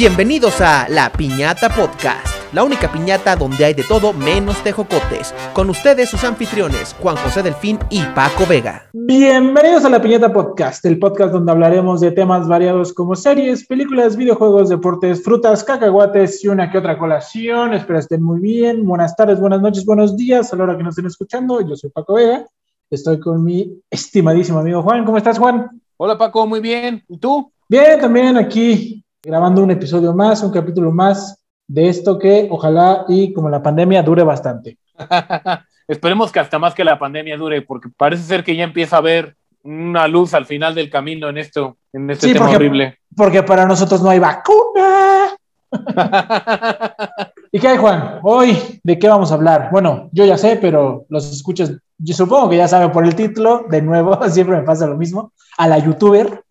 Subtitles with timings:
[0.00, 5.34] Bienvenidos a La Piñata Podcast, la única piñata donde hay de todo menos tejocotes.
[5.52, 8.84] Con ustedes sus anfitriones, Juan José Delfín y Paco Vega.
[8.92, 14.16] Bienvenidos a La Piñata Podcast, el podcast donde hablaremos de temas variados como series, películas,
[14.16, 17.74] videojuegos, deportes, frutas, cacahuates y una que otra colación.
[17.74, 18.86] Espero estén muy bien.
[18.86, 21.60] Buenas tardes, buenas noches, buenos días a la hora que nos estén escuchando.
[21.60, 22.46] Yo soy Paco Vega.
[22.88, 25.04] Estoy con mi estimadísimo amigo Juan.
[25.04, 25.68] ¿Cómo estás, Juan?
[25.96, 27.02] Hola, Paco, muy bien.
[27.08, 27.50] ¿Y tú?
[27.68, 33.32] Bien, también aquí grabando un episodio más, un capítulo más de esto que ojalá y
[33.32, 34.78] como la pandemia dure bastante.
[35.88, 38.98] Esperemos que hasta más que la pandemia dure, porque parece ser que ya empieza a
[38.98, 42.98] haber una luz al final del camino en esto, en este tema porque, horrible.
[43.16, 45.28] Porque para nosotros no hay vacuna.
[47.52, 48.20] ¿Y qué hay, Juan?
[48.22, 49.68] Hoy, ¿de qué vamos a hablar?
[49.70, 53.64] Bueno, yo ya sé, pero los escuchas, yo supongo que ya saben por el título,
[53.68, 56.44] de nuevo, siempre me pasa lo mismo, a la youtuber.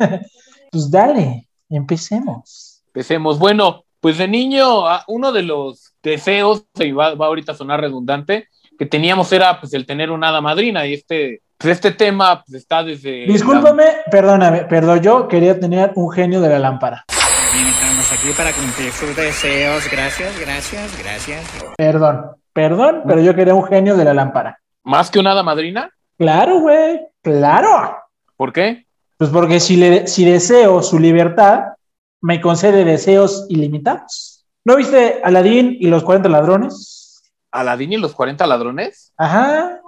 [0.72, 2.84] pues dale, empecemos.
[2.88, 3.40] Empecemos.
[3.40, 8.48] Bueno, pues de niño, uno de los deseos, y va, va, ahorita a sonar redundante,
[8.78, 12.62] que teníamos era pues el tener una hada madrina y este, pues este tema pues,
[12.62, 13.26] está desde...
[13.26, 14.12] Discúlpame, la...
[14.12, 17.06] perdóname, perdón, yo quería tener un genio de la lámpara.
[17.54, 19.90] Bien, estamos aquí para cumplir sus deseos.
[19.92, 21.44] Gracias, gracias, gracias.
[21.76, 24.60] Perdón, perdón, pero yo quería un genio de la lámpara.
[24.84, 25.92] ¿Más que una hada madrina?
[26.18, 27.98] Claro, güey, claro.
[28.36, 28.87] ¿Por qué?
[29.18, 31.74] Pues porque si, le, si deseo su libertad,
[32.22, 34.46] me concede deseos ilimitados.
[34.64, 37.24] ¿No viste Aladín y los 40 ladrones?
[37.52, 39.14] ¿Aladín y los 40 ladrones?
[39.18, 39.82] Ajá.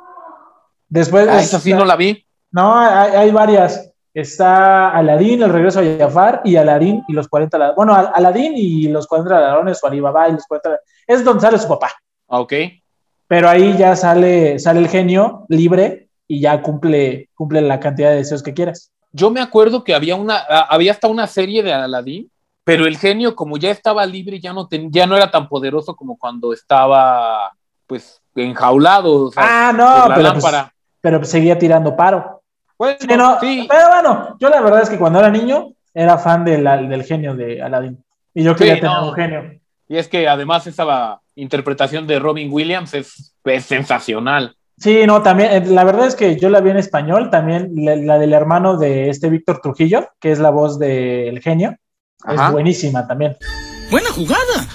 [0.87, 1.27] Después.
[1.27, 2.25] Ah, esa sí no la vi.
[2.51, 3.91] No, hay, hay, varias.
[4.15, 7.75] Está Aladín, el regreso a Jafar, y Aladín y los 40 ladrones.
[7.75, 11.67] Bueno, Aladín y los 40 ladrones, o Alibaba y los 40 Es donde sale su
[11.67, 11.91] papá.
[12.25, 12.53] Ok.
[13.27, 18.17] Pero ahí ya sale, sale el genio libre y ya cumple, cumple la cantidad de
[18.17, 22.29] deseos que quieras yo me acuerdo que había una, había hasta una serie de Aladdin,
[22.63, 25.95] pero el genio como ya estaba libre ya no ten, ya no era tan poderoso
[25.95, 27.51] como cuando estaba
[27.87, 29.25] pues enjaulado.
[29.25, 30.55] O sea, ah, no, pero, pues,
[31.01, 32.41] pero seguía tirando paro.
[32.77, 33.65] Bueno, sí, no, sí.
[33.69, 37.03] Pero bueno, yo la verdad es que cuando era niño era fan de la, del
[37.03, 38.01] genio de Aladdin
[38.33, 39.09] y yo quería sí, tener no.
[39.09, 39.59] un genio.
[39.87, 44.55] Y es que además esa interpretación de Robin Williams es, es sensacional.
[44.79, 48.17] Sí, no, también, la verdad es que yo la vi en español, también la, la
[48.17, 51.75] del hermano de este Víctor Trujillo, que es la voz del genio,
[52.23, 52.47] Ajá.
[52.47, 53.35] es buenísima también.
[53.91, 54.67] Buena jugada.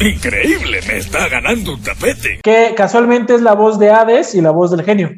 [0.00, 2.40] Increíble, me está ganando un tapete.
[2.42, 5.10] Que casualmente es la voz de Hades y la voz del genio.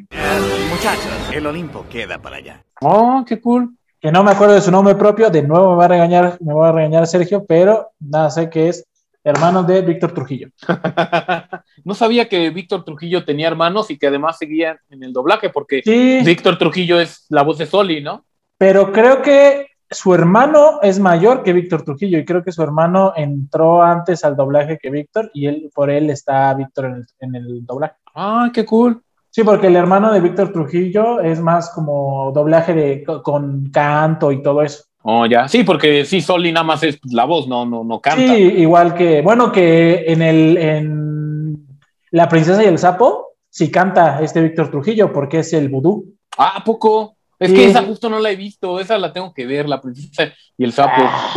[0.69, 2.63] Muchachos, el Olimpo queda para allá.
[2.81, 3.75] Oh, qué cool.
[3.99, 6.53] Que no me acuerdo de su nombre propio, de nuevo me va a regañar, me
[6.53, 8.85] va a regañar Sergio, pero nada, sé que es
[9.27, 10.49] hermano de Víctor Trujillo.
[11.83, 15.81] no sabía que Víctor Trujillo tenía hermanos y que además seguía en el doblaje, porque
[15.83, 16.21] sí.
[16.23, 18.25] Víctor Trujillo es la voz de Soli, ¿no?
[18.57, 23.13] Pero creo que su hermano es mayor que Víctor Trujillo y creo que su hermano
[23.15, 27.35] entró antes al doblaje que Víctor y él por él está Víctor en el, en
[27.35, 27.95] el doblaje.
[28.15, 29.01] Ah, qué cool.
[29.29, 34.41] Sí, porque el hermano de Víctor Trujillo es más como doblaje de, con canto y
[34.41, 34.85] todo eso.
[35.03, 35.47] Oh, ya.
[35.47, 38.35] Sí, porque sí, Soli nada más es la voz, no, no, no canta.
[38.35, 41.67] Sí, igual que, bueno, que en el en
[42.11, 46.13] La Princesa y el Sapo, sí canta este Víctor Trujillo, porque es el vudú.
[46.37, 47.15] Ah, ¿a poco?
[47.39, 47.55] Es sí.
[47.55, 50.63] que esa justo no la he visto, esa la tengo que ver, La Princesa y
[50.63, 50.91] el Sapo.
[50.97, 51.31] Ah.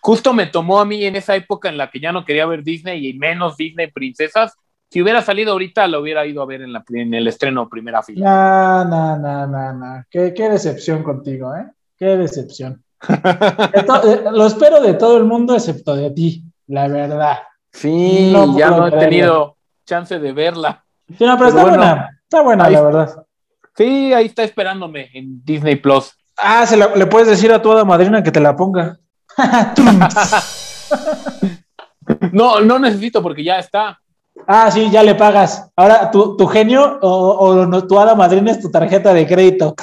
[0.00, 2.62] Justo me tomó a mí en esa época en la que ya no quería ver
[2.62, 4.54] Disney y menos Disney Princesas.
[4.88, 7.98] Si hubiera salido ahorita, lo hubiera ido a ver en, la, en el estreno primera
[7.98, 8.84] No, fila.
[8.88, 10.04] no, no, no, no.
[10.10, 11.66] Qué, qué decepción contigo, ¿eh?
[11.98, 12.82] Qué decepción.
[14.32, 17.38] Lo espero de todo el mundo excepto de ti, la verdad.
[17.72, 19.56] Sí, no ya no he tenido
[19.86, 20.84] chance de verla.
[21.08, 23.26] Sí, no, pero, pero está bueno, buena, está buena, ahí, la verdad.
[23.76, 26.12] Sí, ahí está esperándome en Disney Plus.
[26.36, 28.98] Ah, se la, le puedes decir a toda madrina que te la ponga.
[32.32, 33.98] no, no necesito porque ya está.
[34.46, 35.70] Ah, sí, ya le pagas.
[35.76, 39.74] Ahora tu, tu genio o, o no, tu hada madrina es tu tarjeta de crédito.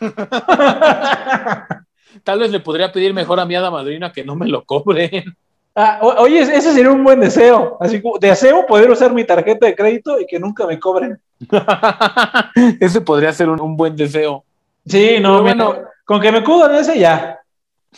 [2.28, 5.34] Tal vez le podría pedir mejor a mi hada madrina que no me lo cobren.
[5.74, 7.78] Ah, oye, ese sería un buen deseo.
[7.80, 11.18] Así como deseo poder usar mi tarjeta de crédito y que nunca me cobren.
[12.80, 14.44] ese podría ser un, un buen deseo.
[14.84, 17.40] Sí, no, bueno, con que me cubran ese ya.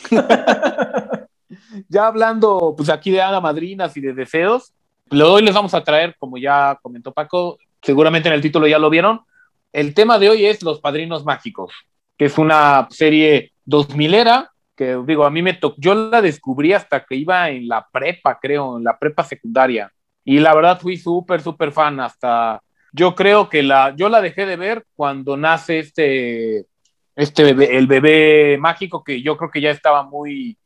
[1.89, 4.71] ya hablando, pues aquí de hada madrinas y de deseos,
[5.09, 8.89] hoy les vamos a traer, como ya comentó Paco, seguramente en el título ya lo
[8.89, 9.23] vieron,
[9.73, 11.73] el tema de hoy es Los Padrinos Mágicos,
[12.17, 16.73] que es una serie 2000 era, que digo, a mí me tocó, yo la descubrí
[16.73, 19.91] hasta que iba en la prepa, creo, en la prepa secundaria,
[20.23, 22.61] y la verdad fui súper, súper fan hasta,
[22.91, 26.65] yo creo que la, yo la dejé de ver cuando nace este,
[27.15, 30.57] este bebé, el bebé mágico, que yo creo que ya estaba muy,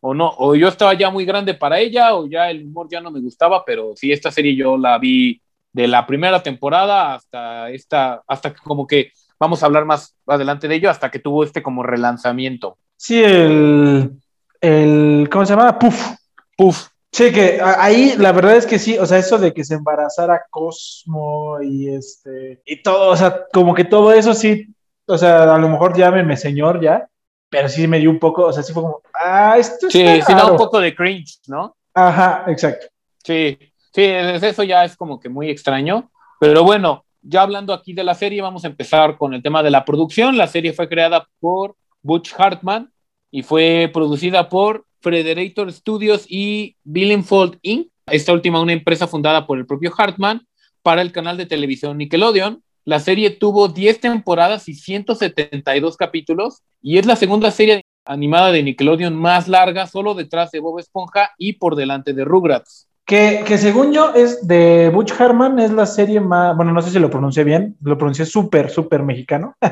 [0.00, 3.00] o no, o yo estaba ya muy grande para ella, o ya el humor ya
[3.00, 5.40] no me gustaba, pero sí, esta serie yo la vi
[5.72, 9.12] de la primera temporada hasta esta, hasta que como que
[9.42, 12.78] vamos a hablar más adelante de ello, hasta que tuvo este como relanzamiento.
[12.96, 14.12] Sí, el,
[14.60, 15.76] el ¿cómo se llama?
[15.80, 16.12] Puff.
[16.56, 16.86] Puff.
[17.10, 20.44] Sí, que ahí la verdad es que sí, o sea, eso de que se embarazara
[20.48, 24.68] Cosmo y este, y todo, o sea, como que todo eso sí,
[25.06, 27.08] o sea, a lo mejor llámenme señor ya,
[27.50, 30.34] pero sí me dio un poco, o sea, sí fue como, ah, esto Sí, sí
[30.34, 31.76] da un poco de cringe, ¿no?
[31.92, 32.86] Ajá, exacto.
[33.24, 33.58] Sí,
[33.92, 38.14] sí, eso ya es como que muy extraño, pero bueno, ya hablando aquí de la
[38.14, 40.36] serie, vamos a empezar con el tema de la producción.
[40.36, 42.92] La serie fue creada por Butch Hartman
[43.30, 47.88] y fue producida por Frederator Studios y Billingfold Inc.
[48.06, 50.46] Esta última una empresa fundada por el propio Hartman
[50.82, 52.62] para el canal de televisión Nickelodeon.
[52.84, 58.64] La serie tuvo 10 temporadas y 172 capítulos y es la segunda serie animada de
[58.64, 62.88] Nickelodeon más larga, solo detrás de Bob Esponja y por delante de Rugrats.
[63.04, 66.90] Que, que, según yo es de Butch Hartman, es la serie más, bueno, no sé
[66.90, 69.56] si lo pronuncié bien, lo pronuncié súper, súper mexicano.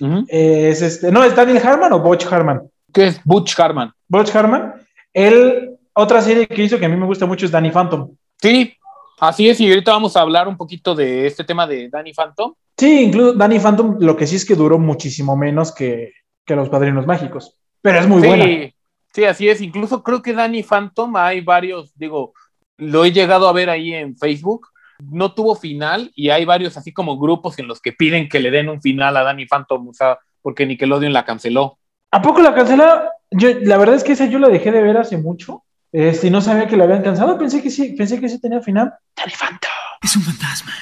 [0.00, 0.26] uh -huh.
[0.28, 2.62] es este, no, ¿es Daniel Hartman o Butch Hartman?
[2.92, 3.92] ¿Qué es Butch Hartman?
[4.08, 4.74] Butch Hartman.
[5.12, 8.10] Él, otra serie que hizo que a mí me gusta mucho es Danny Phantom.
[8.40, 8.74] Sí,
[9.20, 12.54] así es, y ahorita vamos a hablar un poquito de este tema de Danny Phantom.
[12.76, 16.12] Sí, incluso Danny Phantom, lo que sí es que duró muchísimo menos que,
[16.44, 18.44] que Los Padrinos Mágicos, pero es muy sí, buena.
[19.12, 22.32] Sí, así es, incluso creo que Danny Phantom hay varios, digo,
[22.76, 24.68] lo he llegado a ver ahí en Facebook,
[24.98, 28.50] no tuvo final y hay varios así como grupos en los que piden que le
[28.50, 31.78] den un final a Danny Phantom, o sea, porque Nickelodeon la canceló.
[32.10, 33.08] ¿A poco la cancelaron?
[33.30, 35.64] Yo, la verdad es que esa yo la dejé de ver hace mucho.
[35.90, 37.38] Este, y no sabía que la habían cancelado.
[37.38, 38.92] Pensé que sí, pensé que sí tenía final.
[39.16, 39.70] Danny Phantom.
[40.02, 40.72] Es un fantasma.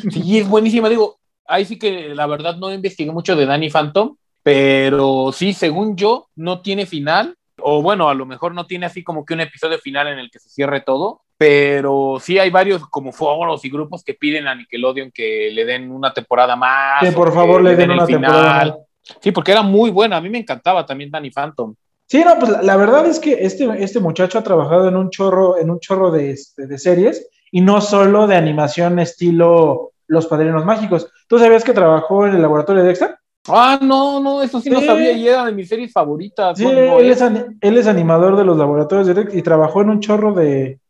[0.10, 0.88] sí, es buenísima.
[0.88, 5.96] Digo, ahí sí que la verdad no investigué mucho de Danny Phantom, pero sí, según
[5.96, 7.37] yo, no tiene final.
[7.60, 10.30] O bueno, a lo mejor no tiene así como que un episodio final en el
[10.30, 14.54] que se cierre todo, pero sí hay varios como foros y grupos que piden a
[14.54, 17.00] Nickelodeon que le den una temporada más.
[17.00, 18.74] Que por favor le den, den una temporada más.
[19.20, 20.16] Sí, porque era muy buena.
[20.16, 21.74] A mí me encantaba también Danny Phantom.
[22.06, 25.10] Sí, no, pues la, la, verdad es que este, este muchacho ha trabajado en un
[25.10, 30.26] chorro, en un chorro de, este, de series y no solo de animación estilo Los
[30.26, 31.10] Padrinos Mágicos.
[31.26, 33.18] ¿Tú sabías que trabajó en el laboratorio de Dexter?
[33.48, 34.74] Ah, no, no, eso sí, sí.
[34.74, 36.56] no sabía y era de mis series favoritas.
[36.58, 39.90] Sí, no, él, es, él, es, animador de los laboratorios de Dexter y trabajó en
[39.90, 40.80] un chorro de,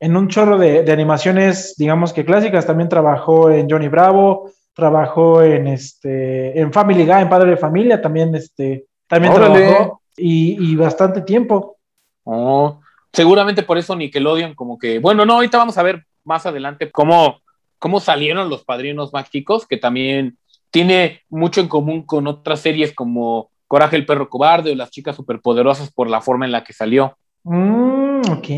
[0.00, 2.66] en un chorro de, de animaciones, digamos que clásicas.
[2.66, 8.02] También trabajó en Johnny Bravo, trabajó en este en Family Guy, en Padre de Familia,
[8.02, 9.66] también este también Órale.
[9.66, 11.76] trabajó y, y, bastante tiempo.
[12.24, 12.80] Oh,
[13.12, 17.40] seguramente por eso Nickelodeon como que, bueno, no, ahorita vamos a ver más adelante cómo,
[17.78, 20.38] cómo salieron los padrinos mágicos, que también
[20.74, 25.14] tiene mucho en común con otras series como Coraje el perro cobarde o Las chicas
[25.14, 27.16] superpoderosas por la forma en la que salió.
[27.44, 28.48] Mm, ok,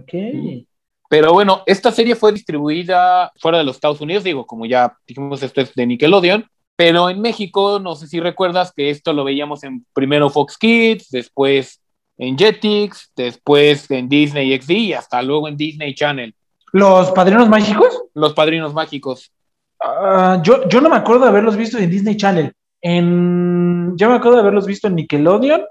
[0.00, 0.14] ok.
[1.10, 5.42] Pero bueno, esta serie fue distribuida fuera de los Estados Unidos, digo, como ya dijimos,
[5.42, 9.62] esto es de Nickelodeon, pero en México, no sé si recuerdas que esto lo veíamos
[9.62, 11.82] en primero Fox Kids, después
[12.16, 16.34] en Jetix, después en Disney XD y hasta luego en Disney Channel.
[16.72, 18.04] ¿Los Padrinos Mágicos?
[18.14, 19.30] Los Padrinos Mágicos.
[19.84, 22.52] Uh, yo, yo no me acuerdo de haberlos visto en Disney Channel.
[22.80, 25.62] En, yo me acuerdo de haberlos visto en Nickelodeon,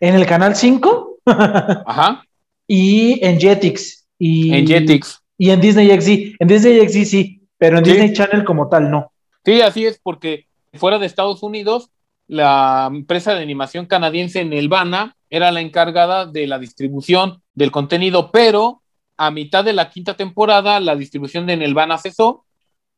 [0.00, 2.24] en el Canal 5 Ajá.
[2.66, 4.06] y en Jetix.
[4.18, 5.20] Y, en Jetix.
[5.38, 6.36] Y en Disney XD.
[6.38, 7.92] En Disney XD sí, pero en sí.
[7.92, 9.12] Disney Channel como tal no.
[9.44, 11.90] Sí, así es, porque fuera de Estados Unidos,
[12.28, 18.82] la empresa de animación canadiense Nelvana era la encargada de la distribución del contenido, pero
[19.16, 22.44] a mitad de la quinta temporada la distribución de Nelvana cesó,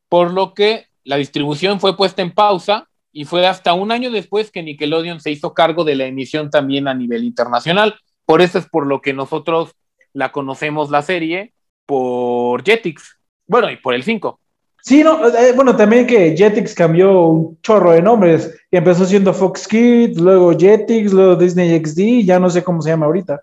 [0.09, 4.51] por lo que la distribución fue puesta en pausa y fue hasta un año después
[4.51, 7.95] que Nickelodeon se hizo cargo de la emisión también a nivel internacional.
[8.25, 9.73] Por eso es por lo que nosotros
[10.13, 11.53] la conocemos la serie
[11.85, 13.17] por Jetix.
[13.47, 14.39] Bueno, y por el 5.
[14.81, 18.55] Sí, no, eh, bueno, también que Jetix cambió un chorro de nombres.
[18.69, 22.89] Y empezó siendo Fox Kids, luego Jetix, luego Disney XD, ya no sé cómo se
[22.89, 23.41] llama ahorita.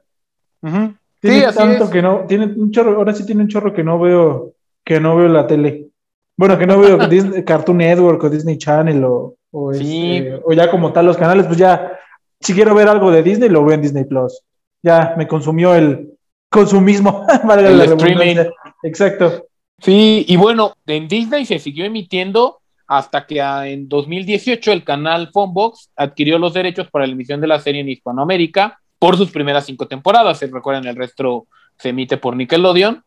[0.62, 0.99] Uh -huh.
[1.21, 1.90] Tiene sí, así tanto es.
[1.90, 4.52] que no, tiene un chorro, ahora sí tiene un chorro que no veo,
[4.85, 5.88] que no veo la tele.
[6.37, 10.17] Bueno, que no veo Disney, Cartoon Network o Disney Channel o, o, Sí.
[10.17, 11.99] este, o ya como tal los canales, pues ya,
[12.41, 14.43] si quiero ver algo de Disney, lo veo en Disney Plus.
[14.83, 16.11] Ya me consumió el
[16.49, 18.37] consumismo, valga El la streaming.
[18.83, 19.47] Exacto.
[19.79, 25.91] Sí, y bueno, en Disney se siguió emitiendo hasta que en 2018 el canal Funbox
[25.97, 29.89] adquirió los derechos para la emisión de la serie en Hispanoamérica por sus primeras cinco
[29.89, 30.39] temporadas.
[30.39, 31.47] Se recuerdan, el resto
[31.79, 33.03] se emite por Nickelodeon.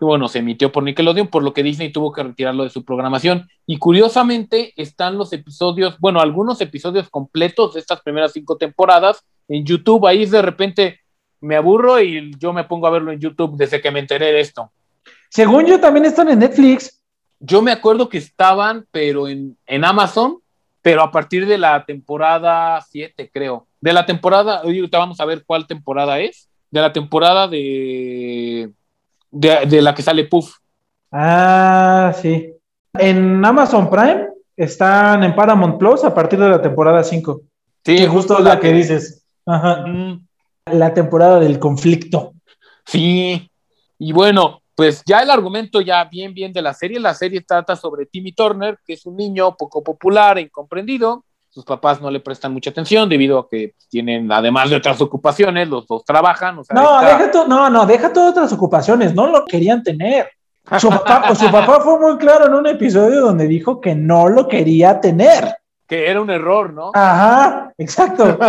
[0.00, 3.48] Bueno, se emitió por Nickelodeon, por lo que Disney tuvo que retirarlo de su programación.
[3.66, 9.64] Y curiosamente están los episodios, bueno, algunos episodios completos de estas primeras cinco temporadas en
[9.64, 11.00] YouTube, ahí de repente
[11.40, 14.40] me aburro y yo me pongo a verlo en YouTube desde que me enteré de
[14.40, 14.70] esto.
[15.30, 17.02] Según yo, también están en Netflix.
[17.40, 20.38] Yo me acuerdo que estaban, pero en, en Amazon,
[20.82, 23.66] pero a partir de la temporada 7, creo.
[23.80, 26.48] De la temporada, oye, ahorita vamos a ver cuál temporada es.
[26.70, 28.70] De la temporada de,
[29.30, 30.56] de, de la que sale Puff.
[31.10, 32.52] Ah, sí.
[32.94, 37.40] En Amazon Prime están en Paramount Plus a partir de la temporada 5.
[37.84, 39.24] Sí, que justo es la que dices.
[39.46, 39.86] Ajá.
[39.86, 40.26] Mm,
[40.72, 42.34] La temporada del conflicto.
[42.84, 43.50] Sí,
[43.98, 47.76] y bueno, pues ya el argumento ya bien, bien de la serie, la serie trata
[47.76, 51.24] sobre Timmy Turner, que es un niño poco popular e incomprendido,
[51.58, 55.68] sus papás no le prestan mucha atención debido a que tienen, además de otras ocupaciones,
[55.68, 56.56] los dos trabajan.
[56.56, 59.82] O sea, No, está- deja to- no, no, deja todas otras ocupaciones, no lo querían
[59.82, 60.28] tener.
[60.78, 64.46] Su papá, su papá fue muy claro en un episodio donde dijo que no lo
[64.46, 65.56] quería tener.
[65.88, 66.92] que era un error, ¿no?
[66.94, 68.38] Ajá, exacto.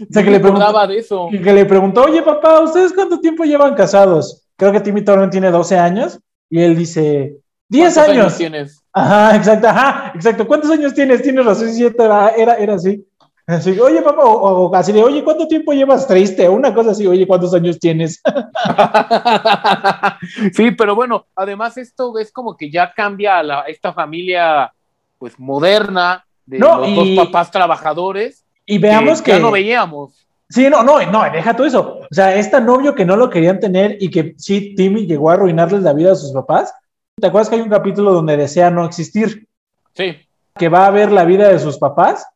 [0.00, 1.28] O sea, que le preguntó, de eso.
[1.28, 4.44] que le preguntó, oye papá, ¿ustedes cuánto tiempo llevan casados?
[4.56, 8.36] Creo que Timmy Turner tiene 12 años y él dice, 10 ¿Cuántos años.
[8.36, 8.84] tienes?
[8.98, 10.46] Ajá, exacto, ajá, exacto.
[10.46, 11.22] ¿Cuántos años tienes?
[11.22, 13.04] Tienes razón, siete, era, era, era así.
[13.46, 16.46] Así, oye, papá, o, o así de, oye, ¿cuánto tiempo llevas triste?
[16.48, 18.20] Una cosa así, oye, ¿cuántos años tienes?
[20.52, 24.72] sí, pero bueno, además esto es como que ya cambia a la- esta familia
[25.18, 29.32] pues moderna de No, los y- dos papás trabajadores Y veamos que.
[29.32, 30.26] ya no veíamos.
[30.50, 31.98] Sí, no, no, no, deja todo eso.
[32.10, 35.34] O sea, este novio que no lo querían tener y que sí, Timmy llegó a
[35.34, 36.72] arruinarles la vida a sus papás.
[37.20, 39.46] ¿Te acuerdas que hay un capítulo donde desea no existir?
[39.94, 40.16] Sí,
[40.56, 42.26] Que va a ver la vida de sus papás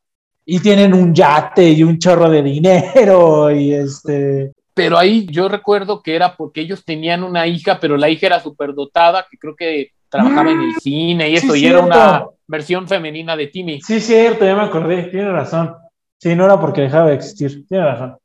[0.45, 4.53] y tienen un yate y un chorro de dinero y este.
[4.75, 8.41] pero ahí yo recuerdo que era porque ellos tenían una hija, pero la hija era
[8.41, 12.87] superdotada, que creo que trabajaba en el cine y Sí, eso, y era una versión
[12.89, 13.81] femenina de Timmy.
[13.81, 15.75] Sí, cierto, ya me acordé, tiene razón.
[16.19, 18.17] Sí, no era porque dejaba de existir, tiene razón.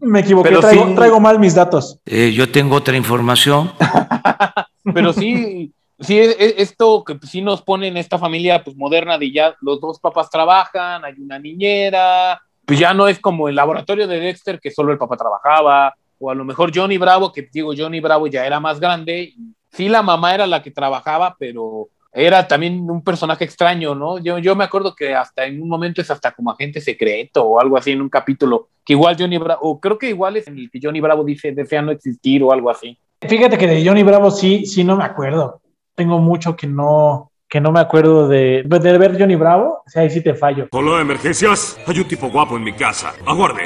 [0.00, 1.98] Me equivoqué, Pero traigo, sí- traigo mal mis datos.
[2.04, 3.70] Eh, yo tengo otra información.
[4.94, 9.18] Pero sí, sí, e- e- esto que sí nos pone en esta familia pues moderna
[9.18, 13.54] de ya los dos papás trabajan, hay una niñera, pues ya no es como el
[13.54, 17.48] laboratorio de Dexter que solo el papá trabajaba, o a lo mejor Johnny Bravo, que
[17.52, 19.34] digo, Johnny Bravo ya era más grande,
[19.70, 24.18] sí la mamá era la que trabajaba, pero era también un personaje extraño, ¿no?
[24.18, 27.60] Yo, yo me acuerdo que hasta en un momento es hasta como agente secreto o
[27.60, 30.56] algo así en un capítulo, que igual Johnny Bravo, o creo que igual es en
[30.58, 32.96] el que Johnny Bravo dice desea no existir o algo así.
[33.20, 35.60] Fíjate que de Johnny Bravo sí, sí no me acuerdo.
[35.94, 39.82] Tengo mucho que no, que no me acuerdo de, de ver Johnny Bravo.
[39.86, 40.68] O sea, ahí sí te fallo.
[40.72, 41.78] Hola, emergencias.
[41.86, 43.12] Hay un tipo guapo en mi casa.
[43.26, 43.62] Aguarde.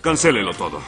[0.00, 0.78] Cancélelo todo.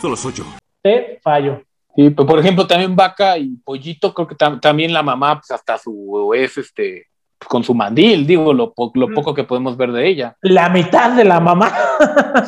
[0.00, 0.44] Solo soy yo.
[0.82, 1.62] Te fallo.
[1.96, 5.50] Sí, pero por ejemplo, también Vaca y Pollito, creo que tam- también la mamá, pues
[5.50, 9.76] hasta su es este, pues, con su mandil, digo, lo, po- lo poco que podemos
[9.76, 10.36] ver de ella.
[10.42, 11.72] La mitad de la mamá.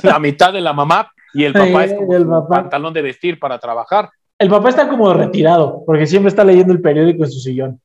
[0.04, 2.48] La mitad de la mamá y el papá Sí, es como el su papá.
[2.60, 4.10] pantalón de vestir para trabajar.
[4.40, 7.78] El papá está como retirado, porque siempre está leyendo el periódico en su sillón.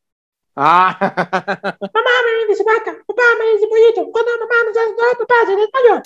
[0.55, 5.51] Ah, Mamá me dice vaca, papá me dice pollito, cuando mamá nos hace papá se
[5.51, 6.01] desmayó.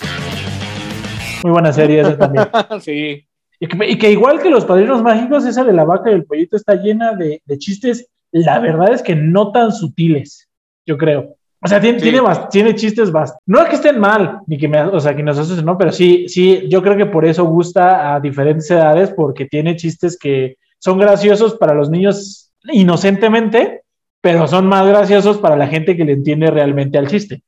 [1.44, 2.48] Muy buena serie esa también.
[2.80, 3.24] sí,
[3.60, 6.24] Y que, y que igual que los padrinos mágicos, esa de la vaca y el
[6.24, 10.48] pollito está llena de, de chistes, la verdad es que no tan sutiles,
[10.84, 11.36] yo creo.
[11.62, 12.10] O sea, tiene, Sí.
[12.10, 15.22] tiene, tiene chistes bast No es que estén mal, ni que me, o sea, que
[15.22, 15.76] nos asusten, ¿no?
[15.76, 20.18] Pero sí, sí, yo creo que por eso gusta a diferentes edades, porque tiene chistes
[20.18, 23.82] que son graciosos para los niños inocentemente,
[24.20, 27.42] pero son más graciosos para la gente que le entiende realmente al chiste.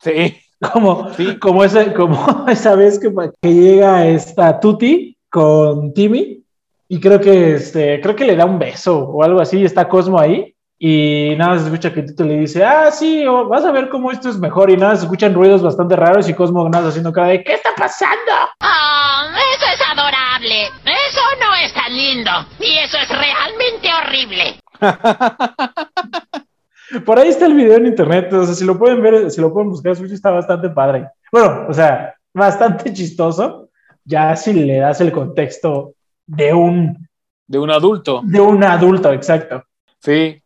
[0.00, 0.36] sí,
[0.72, 1.38] Como, sí.
[1.38, 6.42] como, ese, como esa vez que, que llega esta Tuti con Timmy
[6.88, 9.88] y creo que, este, creo que le da un beso o algo así, y está
[9.88, 13.88] Cosmo ahí y nada, se escucha que Tito le dice, ah, sí, vas a ver
[13.88, 17.12] cómo esto es mejor y nada, se escuchan ruidos bastante raros y Cosmo nada haciendo
[17.12, 18.32] cara de, ¿qué está pasando?
[18.60, 19.22] ¡Oh,
[19.54, 20.64] eso es adorable!
[20.84, 22.30] Eso no es tan lindo.
[22.58, 24.60] Y eso es realmente horrible.
[27.06, 29.52] Por ahí está el video en internet, o sea, si lo pueden ver, si lo
[29.52, 31.08] pueden buscar, está bastante padre.
[31.32, 33.70] Bueno, o sea, bastante chistoso,
[34.04, 35.94] ya si le das el contexto
[36.26, 37.08] de un,
[37.46, 38.20] De un adulto.
[38.24, 39.64] de un adulto, exacto.
[39.98, 40.40] Sí.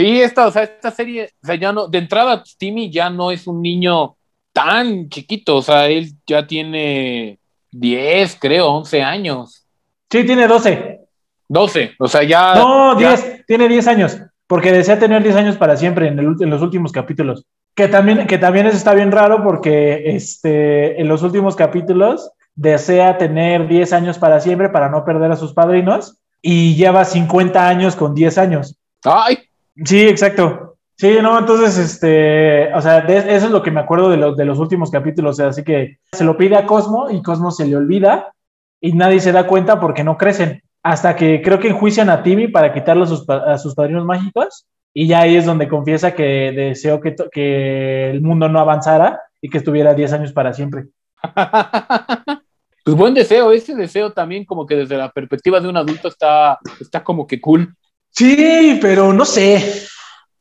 [0.00, 3.30] Sí, esta, o sea, esta serie, o sea, ya no, de entrada, Timmy ya no
[3.30, 4.16] es un niño
[4.52, 7.38] tan chiquito, o sea, él ya tiene
[7.70, 9.66] 10, creo, 11 años,
[10.10, 11.00] Sí, tiene 12.
[11.48, 12.54] 12, o sea, ya.
[12.54, 16.34] No, ya- 10, tiene 10 años, porque desea tener 10 años para siempre en, el
[16.40, 17.44] en los últimos capítulos.
[17.74, 23.18] Que también, que también eso está bien raro porque este, en los últimos capítulos desea
[23.18, 27.94] tener 10 años para siempre para no perder a sus padrinos y lleva 50 años
[27.94, 28.76] con 10 años.
[29.04, 29.38] Ay,
[29.84, 30.76] Sí, exacto.
[30.96, 34.44] Sí, no, entonces, este, o sea, eso es lo que me acuerdo de, los de
[34.44, 37.66] los últimos capítulos, o sea, así que se lo pide a Cosmo y Cosmo se
[37.66, 38.34] le olvida
[38.82, 42.48] y nadie se da cuenta porque no crecen, hasta que creo que enjuician a Timmy
[42.48, 47.16] para quitarle a sus, padrinos mágicos y ya ahí es donde confiesa que deseó que,
[47.32, 50.88] que el mundo no avanzara y que estuviera 10 años para siempre.
[52.82, 56.58] Pues buen deseo, ese deseo también como que desde la perspectiva de un adulto está,
[56.80, 57.76] está como que cool.
[58.10, 59.86] Sí, pero no sé.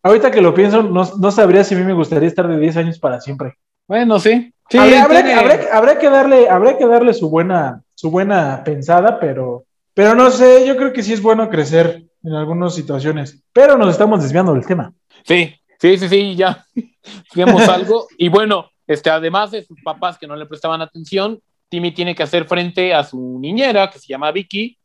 [0.02, 2.78] Ahorita que lo pienso, no, no sabría si a mí me gustaría estar de 10
[2.78, 3.56] años para siempre.
[3.88, 4.54] Bueno, sí.
[4.70, 10.78] Sí, que- darle, que darle su buena, su buena pensada, pero, pero no sé, yo
[10.78, 13.44] creo que sí es bueno crecer en algunas situaciones.
[13.52, 14.94] Pero nos estamos desviando del tema.
[15.24, 16.64] Sí, sí, sí, sí, ya
[17.36, 18.08] vemos algo.
[18.18, 22.24] Y bueno, este, además de sus papás que no le prestaban atención, Timmy tiene que
[22.24, 24.78] hacer frente a su niñera, que se llama Vicky,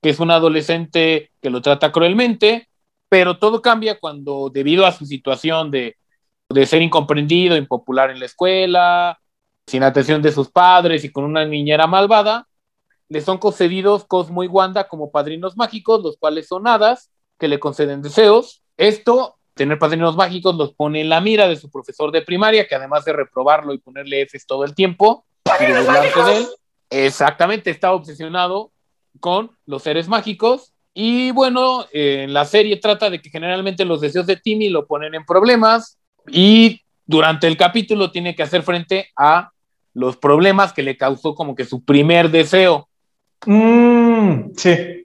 [0.00, 2.68] que es una adolescente que lo trata cruelmente,
[3.08, 5.96] pero todo cambia cuando, debido a su situación de,
[6.48, 9.20] de ser incomprendido, impopular en la escuela,
[9.66, 12.48] sin atención de sus padres y con una niñera malvada,
[13.08, 17.58] le son concedidos Cosmo y Wanda como padrinos mágicos, los cuales son hadas que le
[17.58, 18.62] conceden deseos.
[18.76, 22.74] Esto, tener padrinos mágicos, los pone en la mira de su profesor de primaria, que
[22.74, 25.24] además de reprobarlo y ponerle Fs todo el tiempo,
[25.60, 26.46] y de burlarse de él,
[26.90, 28.72] exactamente está obsesionado
[29.18, 30.72] con los seres mágicos.
[30.94, 34.86] Y bueno, eh, en la serie trata de que generalmente los deseos de Timmy lo
[34.86, 35.98] ponen en problemas
[36.28, 39.50] y durante el capítulo tiene que hacer frente a
[39.94, 42.88] los problemas que le causó como que su primer deseo.
[43.46, 44.70] Mm, sí.
[44.70, 45.04] Eh,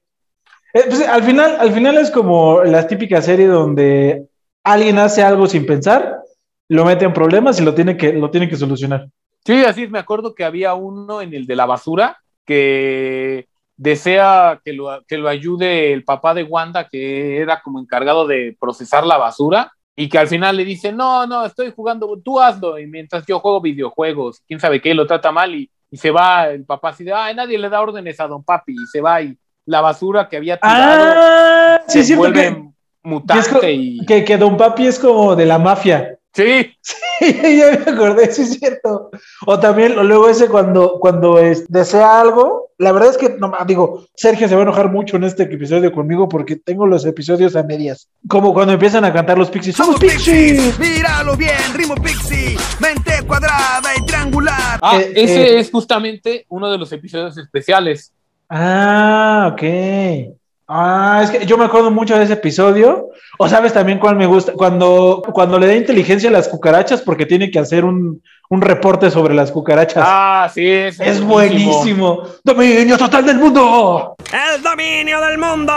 [0.74, 4.28] pues, al, final, al final es como la típica serie donde
[4.64, 6.20] alguien hace algo sin pensar,
[6.68, 9.08] lo mete en problemas y lo tiene que, lo tiene que solucionar.
[9.46, 13.48] Sí, así es, me acuerdo que había uno en el de la basura que
[13.78, 18.56] desea que lo, que lo ayude el papá de Wanda, que era como encargado de
[18.60, 22.78] procesar la basura, y que al final le dice, no, no, estoy jugando, tú hazlo,
[22.80, 26.50] y mientras yo juego videojuegos, quién sabe qué, lo trata mal, y, y se va
[26.50, 29.22] el papá así de, ay, nadie le da órdenes a don papi, y se va,
[29.22, 32.64] y la basura que había tirado Ah, sí, se cierto vuelve que,
[33.04, 34.06] mutante y...
[34.06, 36.15] que, que Don Papi es como de la mafia.
[37.18, 39.10] Sí, ya me acordé, sí es cierto.
[39.46, 43.54] O también, o luego ese cuando, cuando es- desea algo, la verdad es que, no,
[43.66, 47.56] digo, Sergio se va a enojar mucho en este episodio conmigo porque tengo los episodios
[47.56, 48.10] a medias.
[48.28, 49.78] Como cuando empiezan a cantar los Pixies.
[49.78, 50.78] ¡Somos Pixies!
[50.78, 54.78] Míralo bien, ritmo pixie, mente cuadrada y triangular.
[54.82, 55.60] ah, Eh, ese eh.
[55.60, 58.12] es justamente uno de los episodios especiales.
[58.50, 60.36] Ah, ok.
[60.68, 63.10] Ah, es que yo me acuerdo mucho de ese episodio.
[63.38, 67.26] O sabes también cuál me gusta, cuando, cuando le da inteligencia a las cucarachas porque
[67.26, 70.04] tiene que hacer un, un reporte sobre las cucarachas.
[70.08, 72.24] Ah, sí, es, es buenísimo.
[72.44, 74.16] Dominio total del mundo.
[74.56, 75.74] El dominio del mundo.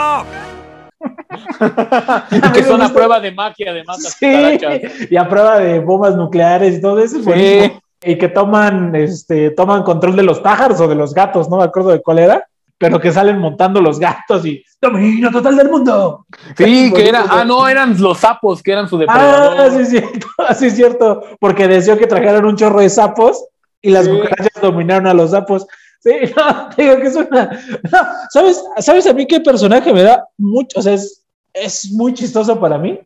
[2.31, 4.81] Y que son a prueba de magia, además, las Sí, cucarachas.
[5.11, 7.17] y a prueba de bombas nucleares y todo eso.
[7.17, 7.29] es Sí.
[7.29, 7.81] buenísimo.
[8.01, 11.65] Y que toman, este, toman control de los pájaros o de los gatos, no me
[11.65, 12.47] acuerdo de cuál era,
[12.79, 16.25] pero que salen montando los gatos y dominio total del mundo.
[16.57, 19.71] Sí, que era, ah, no, eran los sapos, que eran su Ah, depredador.
[19.75, 23.45] sí, es cierto, sí, es cierto, porque deseó que trajeran un chorro de sapos
[23.81, 24.11] y las Sí.
[24.11, 25.67] cucarachas dominaron a los sapos.
[26.01, 27.45] Sí, no, te digo que es una.
[27.91, 27.99] no,
[28.31, 30.79] ¿sabes, ¿Sabes a mí qué personaje me da mucho?
[30.79, 32.97] O sea, es, es muy chistoso para mí.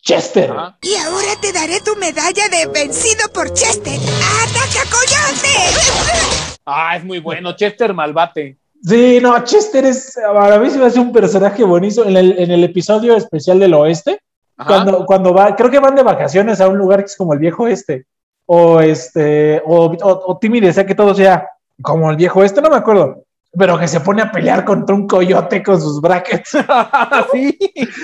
[0.00, 0.50] Chester.
[0.52, 0.78] Ajá.
[0.80, 3.98] Y ahora te daré tu medalla de vencido por Chester.
[3.98, 6.58] ¡Ataca, coyote!
[6.64, 8.56] Ah, es muy bueno, Chester Malvate.
[8.82, 10.18] Sí, no, Chester es.
[10.32, 12.06] Para mí se me hace un personaje buenísimo.
[12.06, 14.20] En el, en el episodio especial del oeste,
[14.56, 14.68] Ajá.
[14.68, 17.38] cuando, cuando va, creo que van de vacaciones a un lugar que es como el
[17.38, 18.06] viejo este.
[18.46, 21.48] O este, o, o, o Timmy desea que todo sea
[21.82, 23.24] como el viejo este, no me acuerdo.
[23.52, 26.50] Pero que se pone a pelear contra un coyote con sus brackets.
[27.32, 27.58] sí.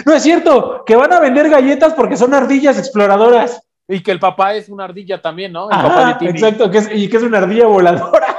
[0.06, 3.60] No es cierto, que van a vender galletas porque son ardillas exploradoras.
[3.86, 5.70] Y que el papá es una ardilla también, ¿no?
[5.70, 6.30] El papá de Timmy.
[6.30, 8.38] exacto, que es, y que es una ardilla voladora.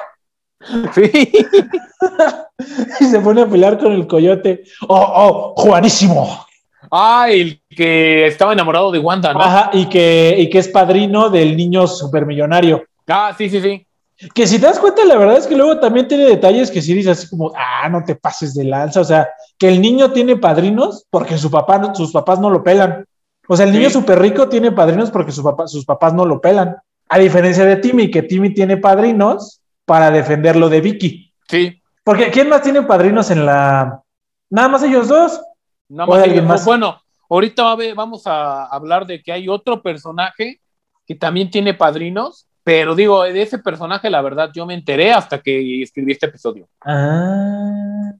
[0.93, 1.31] Sí.
[2.99, 4.63] Y se pone a pelear con el coyote.
[4.87, 6.45] Oh, oh, Juanísimo.
[6.91, 9.41] Ah, el que estaba enamorado de Wanda, ¿no?
[9.41, 12.85] Ajá, y que, y que es padrino del niño supermillonario.
[13.07, 13.85] Ah, sí, sí, sí.
[14.33, 16.93] Que si te das cuenta, la verdad es que luego también tiene detalles que sí
[16.93, 19.01] dices así como, ah, no te pases de lanza.
[19.01, 23.05] O sea, que el niño tiene padrinos porque su papá, sus papás no lo pelan.
[23.47, 26.39] O sea, el niño súper rico tiene padrinos porque su papá, sus papás no lo
[26.39, 26.77] pelan.
[27.09, 31.31] A diferencia de Timmy, que Timmy tiene padrinos para defenderlo de Vicky.
[31.47, 31.81] Sí.
[32.03, 34.01] Porque ¿quién más tiene padrinos en la...
[34.49, 35.41] Nada más ellos dos?
[35.89, 36.49] Nada ¿O más alguien ellos.
[36.49, 36.65] más?
[36.65, 40.61] Bueno, ahorita va a ver- vamos a hablar de que hay otro personaje
[41.07, 45.39] que también tiene padrinos, pero digo, de ese personaje, la verdad, yo me enteré hasta
[45.39, 46.67] que escribí este episodio.
[46.83, 48.11] Ah.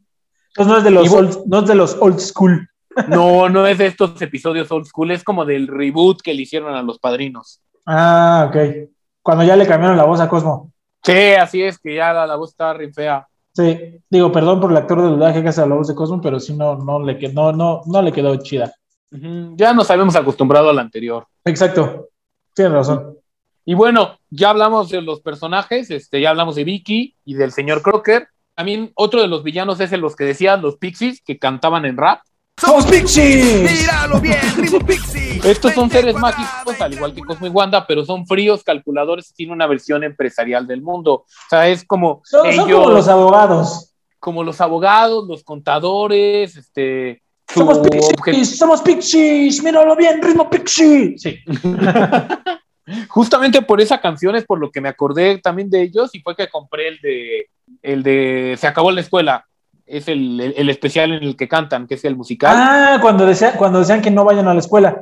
[0.56, 2.70] Pues no es de los, vos- old, no es de los old school.
[3.08, 6.74] No, no es de estos episodios old school, es como del reboot que le hicieron
[6.74, 7.60] a los padrinos.
[7.86, 8.88] Ah, ok.
[9.22, 10.72] Cuando ya le cambiaron la voz a Cosmo.
[11.06, 13.28] Sí, así es, que ya la, la voz está re fea.
[13.54, 16.40] Sí, digo, perdón por el actor de doblaje que hace la voz de Cosmo, pero
[16.40, 18.74] sí no, no, le, qued- no, no, no le quedó chida.
[19.12, 21.26] Ya nos habíamos acostumbrado al anterior.
[21.46, 22.10] Exacto.
[22.54, 23.18] Tienes razón.
[23.64, 27.82] Y bueno, ya hablamos de los personajes, este, ya hablamos de Vicky y del señor
[27.82, 28.28] Crocker.
[28.56, 31.98] También otro de los villanos es el los que decían los Pixies, que cantaban en
[31.98, 32.22] rap.
[32.58, 33.70] ¡Somos Pixies!
[33.82, 35.42] Míralo bien, Ritmo Pixie.
[35.44, 39.34] Estos son seres mágicos, al igual que Cosmo y Wanda, pero son fríos, calculadores, y
[39.34, 41.14] tienen una versión empresarial del mundo.
[41.14, 43.94] O sea, es como Son, son ellos, como los abogados.
[44.20, 47.22] como los abogados, los contadores, este,
[47.54, 51.18] Somos Pixies, somos Pixies, míralo bien, ritmo Pixie.
[51.18, 51.40] Sí.
[53.10, 56.36] Justamente por esa canción es por lo que me acordé también de ellos y fue
[56.36, 57.50] que compré el de
[57.82, 59.46] el de Se acabó la escuela.
[59.86, 62.56] Es el, el- el especial en el que cantan, que es el musical.
[62.58, 65.00] Ah, cuando, desea- cuando decían que no vayan a la escuela.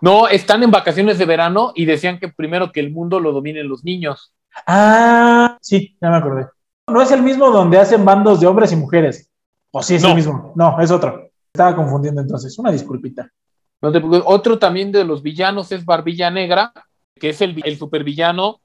[0.00, 3.68] No, están en vacaciones de verano y decían que primero que el mundo lo dominen
[3.68, 4.32] los niños.
[4.66, 6.46] Ah, sí, ya me acordé.
[6.88, 9.30] No es el mismo donde hacen bandos de hombres y mujeres.
[9.70, 10.10] O sí es No.
[10.10, 10.52] el mismo.
[10.54, 11.30] No, es otro.
[11.52, 12.58] Estaba confundiendo entonces.
[12.58, 13.30] Una disculpita.
[13.80, 14.22] No te preocupes.
[14.26, 16.72] Otro también de los villanos es Barbilla Negra,
[17.18, 18.60] que es el, el supervillano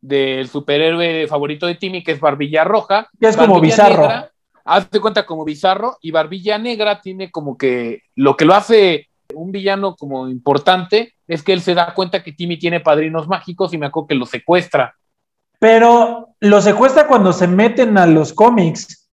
[0.00, 3.08] del superhéroe favorito de Timmy, que es Barbilla Roja.
[3.18, 4.02] Que es como Bizarro.
[4.02, 4.30] Negra,
[4.64, 9.52] hazte cuenta como Bizarro, y Barbilla Negra tiene como que lo que lo hace un
[9.52, 13.78] villano como importante es que él se da cuenta que Timmy tiene padrinos mágicos y
[13.78, 14.94] me acuerdo que lo secuestra.
[15.58, 19.08] Pero lo secuestra cuando se meten a los cómics.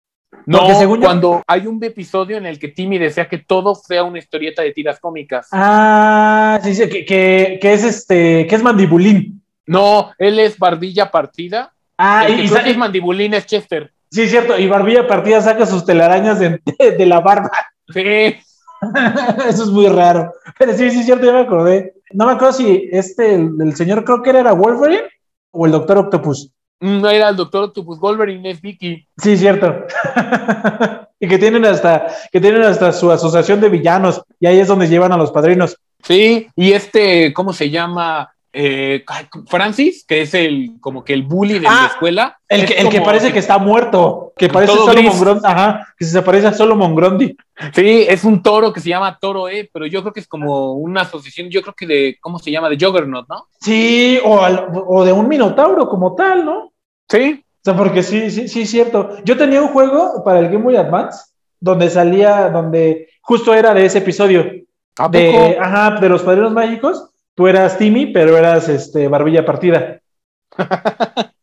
[0.45, 4.19] No, yo- cuando hay un episodio en el que Timmy desea que todo sea una
[4.19, 5.49] historieta de tiras cómicas.
[5.51, 9.43] Ah, sí, sí, que, que, que es este, que es mandibulín.
[9.65, 11.73] No, él es Barbilla Partida.
[11.97, 13.91] Ah, el y, que y es Mandibulín es Chester.
[14.11, 14.57] Sí, es cierto.
[14.57, 16.61] Y Barbilla Partida saca sus telarañas de,
[16.97, 17.51] de la barba.
[17.93, 18.35] Sí,
[19.47, 20.33] Eso es muy raro.
[20.57, 21.93] Pero sí, sí, es cierto, ya me acordé.
[22.13, 25.07] No me acuerdo si este, el, el señor Crocker era Wolverine
[25.51, 26.51] o el Doctor Octopus.
[26.79, 29.07] no era el Doctor Octopus Wolverine, es Vicky.
[29.17, 29.85] Sí, cierto.
[31.19, 34.87] y que tienen hasta, que tienen hasta su asociación de villanos, y ahí es donde
[34.87, 35.77] llevan a los padrinos.
[36.03, 38.31] Sí, y este, ¿cómo se llama?
[38.59, 39.05] Eh,
[39.45, 42.37] Francis, que es el como que el bully de Ah, la escuela.
[42.49, 45.19] El Es que, el que parece que está muerto, que parece gris.
[45.19, 47.37] Grundy, ajá, que se parece a Solomon Grundy.
[47.75, 50.73] Sí, es un toro que se llama Toro E, pero yo creo que es como
[50.73, 52.67] una asociación, yo creo que de, ¿cómo se llama?
[52.69, 53.45] De Juggernaut, ¿no?
[53.61, 56.57] Sí, o, al- o de un minotauro como tal, ¿no?
[56.65, 56.73] O
[57.09, 57.43] Sí.
[57.63, 59.17] sea, porque sí, sí, sí, es cierto.
[59.23, 61.19] Yo tenía un juego para el Game Boy Advance
[61.59, 64.45] donde salía, donde justo era de ese episodio.
[64.97, 65.61] ¿A de, poco?
[65.63, 67.09] ajá, de los padrinos mágicos.
[67.37, 69.99] Tú eras Timmy, pero eras este, barbilla partida.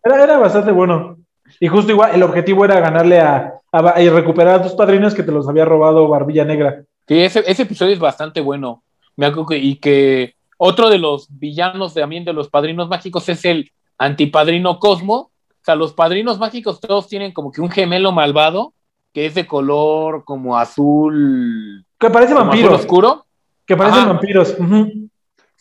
[0.07, 1.17] Era, era bastante bueno.
[1.61, 5.23] Y justo igual, el objetivo era ganarle a, a- y recuperar a tus padrinos que
[5.23, 6.83] te los había robado Barbilla Negra.
[7.09, 8.83] Sí, ese, ese episodio es bastante bueno.
[9.17, 13.45] Me acuerdo que, y que otro de los villanos también de los padrinos mágicos es
[13.47, 15.15] el antipadrino Cosmo.
[15.15, 18.75] O sea, los padrinos mágicos todos tienen como que un gemelo malvado
[19.15, 23.25] que es de color como azul, Que parece como azul oscuro.
[23.65, 24.09] Que parecen Ajá.
[24.13, 24.55] vampiros.
[24.59, 25.04] ujú.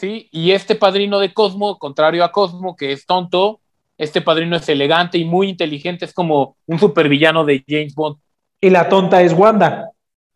[0.04, 3.62] Sí, y este padrino de Cosmo, contrario a Cosmo, que es tonto,
[3.98, 8.18] este padrino es elegante y muy inteligente, es como un supervillano de James Bond.
[8.60, 9.92] Y la tonta es Wanda.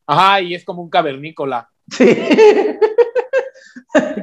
[0.06, 1.68] Ajá, y es como un cavernícola.
[1.92, 2.06] Sí.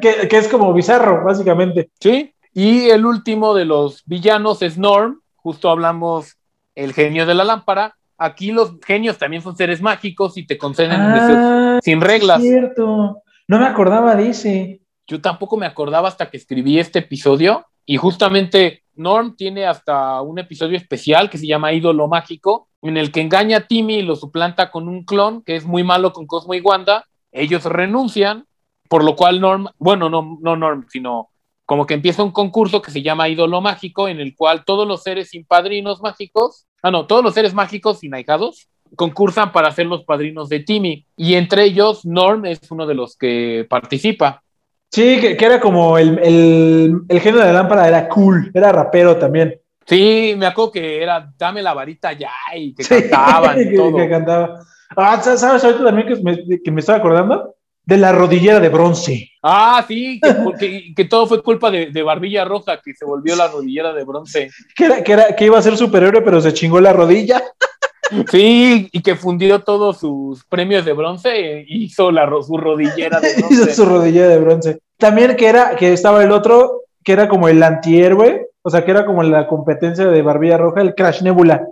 [0.00, 1.90] que, que es como bizarro, básicamente.
[2.00, 6.38] Sí, y el último de los villanos es Norm, justo hablamos
[6.74, 7.96] el genio de la lámpara.
[8.16, 12.40] Aquí los genios también son seres mágicos y te conceden deseos Ah, sin reglas.
[12.40, 13.18] cierto.
[13.46, 14.80] No me acordaba de ese.
[15.06, 20.38] Yo tampoco me acordaba hasta que escribí este episodio y justamente Norm tiene hasta un
[20.38, 24.16] episodio especial que se llama Ídolo Mágico, en el que engaña a Timmy y lo
[24.16, 27.06] suplanta con un clon que es muy malo con Cosmo y Wanda.
[27.32, 28.46] Ellos renuncian,
[28.88, 31.30] por lo cual Norm, bueno, no, no Norm, sino
[31.66, 35.02] como que empieza un concurso que se llama Ídolo Mágico, en el cual todos los
[35.02, 39.86] seres sin padrinos mágicos, ah, no, todos los seres mágicos sin ahijados concursan para ser
[39.86, 41.06] los padrinos de Timmy.
[41.16, 44.43] Y entre ellos, Norm es uno de los que participa.
[44.94, 48.70] Sí, que, que era como el, el, el genio de la lámpara, era cool, era
[48.70, 49.61] rapero también.
[49.87, 53.76] Sí, me acuerdo que era Dame la varita ya y que Sí, cantaban y que,
[53.76, 53.96] todo.
[53.96, 54.61] que cantaba.
[54.96, 57.57] Ah, ¿sabes ahorita también que me, que me estoy acordando?
[57.85, 59.30] De la rodillera de bronce.
[59.42, 63.35] Ah, sí, que, porque- que todo fue culpa de, de Barbilla Roja, que se volvió
[63.35, 64.48] la rodillera de bronce.
[64.76, 67.42] Que, era, que, era, que iba a ser superhéroe, pero se chingó la rodilla.
[68.30, 73.30] Sí, y que fundió todos sus premios de bronce e hizo la, su rodillera de
[73.36, 73.74] Hizo bronce.
[73.74, 74.78] su rodillera de bronce.
[74.98, 78.90] También que era, que estaba el otro, que era como el antihéroe, o sea, que
[78.90, 81.66] era como la competencia de Barbilla Roja, el Crash Nebula.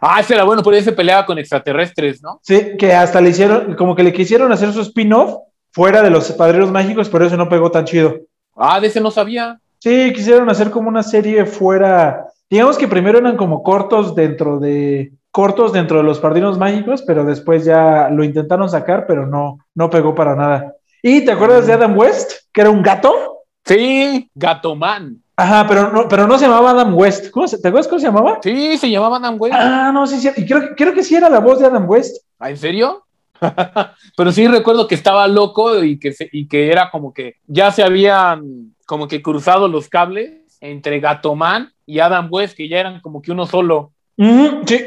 [0.00, 2.38] Ah, ese era bueno, por ahí se peleaba con extraterrestres, ¿no?
[2.42, 5.36] Sí, que hasta le hicieron, como que le quisieron hacer su spin-off
[5.72, 8.16] fuera de los padrinos mágicos, pero eso no pegó tan chido.
[8.54, 9.58] Ah, de ese no sabía.
[9.78, 12.26] Sí, quisieron hacer como una serie fuera.
[12.50, 17.24] Digamos que primero eran como cortos dentro de cortos dentro de los padrinos mágicos, pero
[17.24, 20.74] después ya lo intentaron sacar, pero no, no pegó para nada.
[21.02, 23.40] ¿Y te acuerdas de Adam West, que era un gato?
[23.64, 25.16] Sí, Gatoman.
[25.36, 27.32] Ajá, pero no, pero no se llamaba Adam West.
[27.32, 28.38] ¿Cómo se, ¿Te acuerdas cómo se llamaba?
[28.44, 29.56] Sí, se llamaba Adam West.
[29.58, 30.30] Ah, no, sí, sí.
[30.36, 32.24] Y creo, creo que sí era la voz de Adam West.
[32.38, 33.04] ¿Ah, ¿En serio?
[34.16, 37.72] pero sí recuerdo que estaba loco y que, se- y que era como que ya
[37.72, 43.00] se habían como que cruzado los cables entre Gatoman y Adam West, que ya eran
[43.00, 43.90] como que uno solo.
[44.16, 44.80] Sí.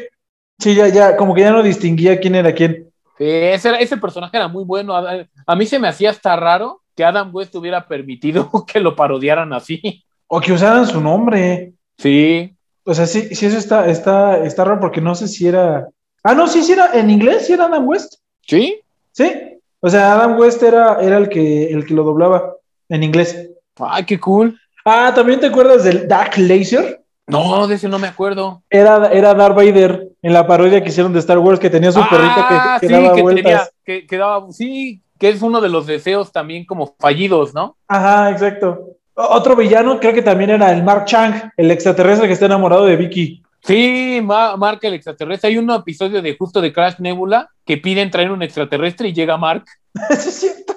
[0.59, 2.89] Sí, ya, ya, como que ya no distinguía quién era quién.
[3.17, 4.95] Sí, ese, ese personaje era muy bueno.
[4.95, 8.95] A, a mí se me hacía hasta raro que Adam West hubiera permitido que lo
[8.95, 10.03] parodiaran así.
[10.27, 11.73] O que usaran su nombre.
[11.97, 15.87] Sí, O sea, sí, sí, eso está, está, está raro porque no sé si era.
[16.23, 18.15] Ah, no, sí, sí era en inglés, sí era Adam West.
[18.41, 18.79] sí.
[19.11, 19.31] Sí.
[19.79, 22.55] O sea, Adam West era, era el que, el que lo doblaba
[22.89, 23.49] en inglés.
[23.79, 24.59] Ay, qué cool.
[24.85, 27.03] Ah, ¿también te acuerdas del Dark Laser?
[27.27, 28.63] No, de ese no me acuerdo.
[28.69, 32.01] Era, era Darth Vader en la parodia que hicieron de Star Wars que tenía su
[32.01, 33.43] perrito Ah, que, que sí, daba que vueltas.
[33.43, 37.77] tenía, que, que daba, sí, que es uno de los deseos también como fallidos, ¿no?
[37.87, 38.89] Ajá, exacto.
[39.15, 42.97] Otro villano creo que también era el Mark Chang, el extraterrestre que está enamorado de
[42.97, 43.41] Vicky.
[43.63, 45.49] Sí, ma- marca el extraterrestre.
[45.49, 49.37] Hay un episodio de justo de Crash Nebula que piden traer un extraterrestre y llega
[49.37, 49.63] Mark.
[50.09, 50.73] Eso es cierto.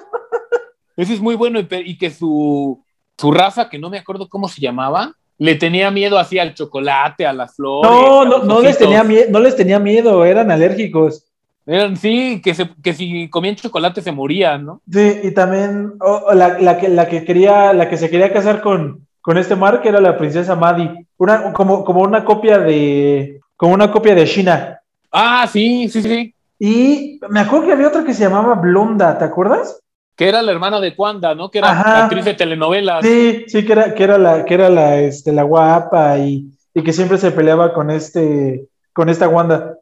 [0.95, 2.83] Ese es muy bueno y, y que su,
[3.17, 7.25] su raza, que no me acuerdo cómo se llamaba, le tenía miedo así al chocolate,
[7.25, 7.91] a las flores.
[7.91, 11.25] No, no, no les tenía miedo, no les tenía miedo, eran alérgicos.
[11.65, 14.81] Eran, sí, que, se, que si comían chocolate se morían, ¿no?
[14.91, 18.31] Sí, y también o- o la, la que, la que quería, la que se quería
[18.31, 23.39] casar con, con este Mark era la princesa Maddie, una, como, como una copia de,
[23.57, 24.79] como una copia de China.
[25.11, 26.35] Ah, sí, sí, sí.
[26.59, 29.79] Y me acuerdo que había otra que se llamaba Blonda, ¿te acuerdas?
[30.15, 31.49] Que era la hermana de Wanda, ¿no?
[31.49, 32.03] Que era Ajá.
[32.03, 33.03] actriz de telenovelas.
[33.05, 36.83] Sí, sí, que era, que era la, que era la, este, la guapa y, y
[36.83, 39.77] que siempre se peleaba con este, con esta Wanda.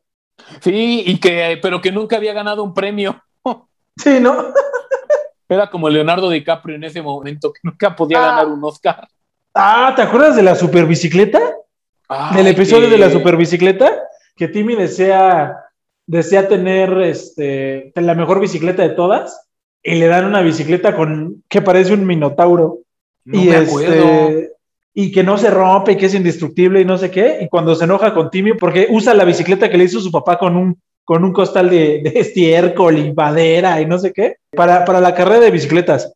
[0.62, 3.22] Sí, y que, pero que nunca había ganado un premio.
[3.98, 4.54] Sí, ¿no?
[5.50, 8.28] Era como Leonardo DiCaprio en ese momento, que nunca podía Ah.
[8.28, 9.08] ganar un Oscar.
[9.54, 11.42] Ah, ¿te acuerdas de la superbicicleta?
[12.08, 13.92] Ay, Del episodio que- de la superbicicleta,
[14.38, 15.54] que Timmy desea,
[16.06, 19.49] desea tener este, la mejor bicicleta de todas,
[19.84, 22.80] y le dan una bicicleta con que parece un minotauro.
[23.26, 24.30] No y, me este, acuerdo.
[24.94, 27.39] y que no se rompe y que es indestructible y no sé qué.
[27.42, 30.38] Y cuando se enoja con Timmy, porque usa la bicicleta que le hizo su papá
[30.38, 34.86] con un, con un costal de, de estiércol y madera y no sé qué, para,
[34.86, 36.13] para la carrera de bicicletas.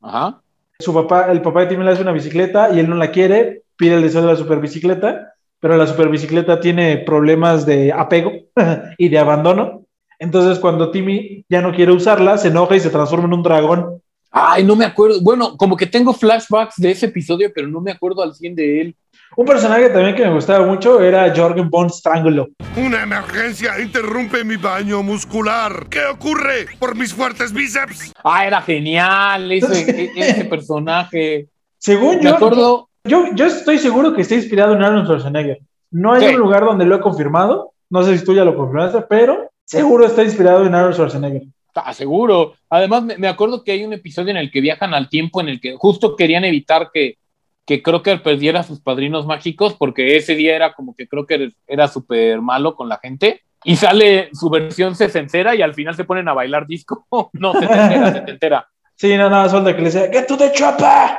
[0.00, 0.40] Ajá.
[0.78, 3.62] Su papá, el papá de Timmy le hace una bicicleta y él no la quiere,
[3.76, 8.32] pide el deseo de la superbicicleta, pero la superbicicleta tiene problemas de apego
[8.98, 9.81] y de abandono.
[10.22, 14.00] Entonces, cuando Timmy ya no quiere usarla, se enoja y se transforma en un dragón.
[14.30, 15.20] Ay, no me acuerdo.
[15.20, 18.80] Bueno, como que tengo flashbacks de ese episodio, pero no me acuerdo al 100 de
[18.80, 18.96] él.
[19.36, 22.48] Un personaje también que me gustaba mucho era Jorgen von Strangulo.
[22.76, 25.86] Una emergencia interrumpe mi baño muscular.
[25.90, 26.66] ¿Qué ocurre?
[26.78, 28.12] ¿Por mis fuertes bíceps?
[28.22, 31.48] Ah, era genial ese, ese personaje.
[31.78, 32.88] Según Me yo, acuerdo.
[33.04, 35.58] yo, yo estoy seguro que está inspirado en Arnold Schwarzenegger.
[35.90, 36.34] No hay Sí.
[36.34, 37.72] un lugar donde lo he confirmado.
[37.90, 41.42] No sé si tú ya lo confirmaste, pero seguro está inspirado en Arnold Schwarzenegger.
[41.74, 42.54] Ah, seguro.
[42.68, 45.48] Además, me, me acuerdo que hay un episodio en el que viajan al tiempo en
[45.48, 47.16] el que justo querían evitar que,
[47.64, 51.88] que Crocker perdiera a sus padrinos mágicos porque ese día era como que Crocker era
[51.88, 53.40] súper malo con la gente.
[53.64, 57.06] Y sale su versión sesentera y al final se ponen a bailar disco.
[57.32, 58.68] no, setentera, setentera.
[58.94, 61.16] Sí, no, nada, suelta que le decía, ¡Get to the chopper!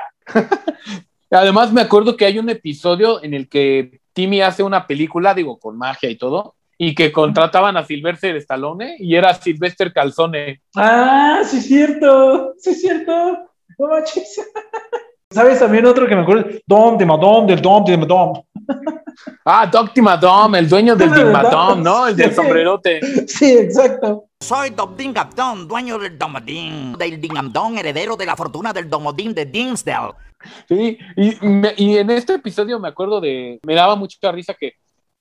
[1.32, 5.58] Además, me acuerdo que hay un episodio en el que Timmy hace una película, digo,
[5.58, 10.62] con magia y todo, y que contrataban a Sylvester Stallone y era Sylvester Calzone.
[10.76, 13.12] Ah, sí es cierto, sí es cierto.
[13.80, 14.42] No manches.
[15.32, 16.46] ¿Sabes también otro que me acuerdo?
[16.68, 18.34] Dom de Madom, del Dom de Madom.
[19.46, 22.08] Ah, Doc Timadom, el dueño del Timadom, ¿no?
[22.08, 22.36] El del Sí.
[22.36, 23.28] sombrerote.
[23.28, 24.26] Sí, exacto.
[24.42, 29.46] Soy Dom Dingabdon, dueño del Domodín, del Dingamdon, heredero de la fortuna del Domodín de
[29.46, 30.14] Dingsdale.
[30.68, 33.60] Sí, y, me- y en este episodio me acuerdo de.
[33.64, 34.74] Me daba mucha risa que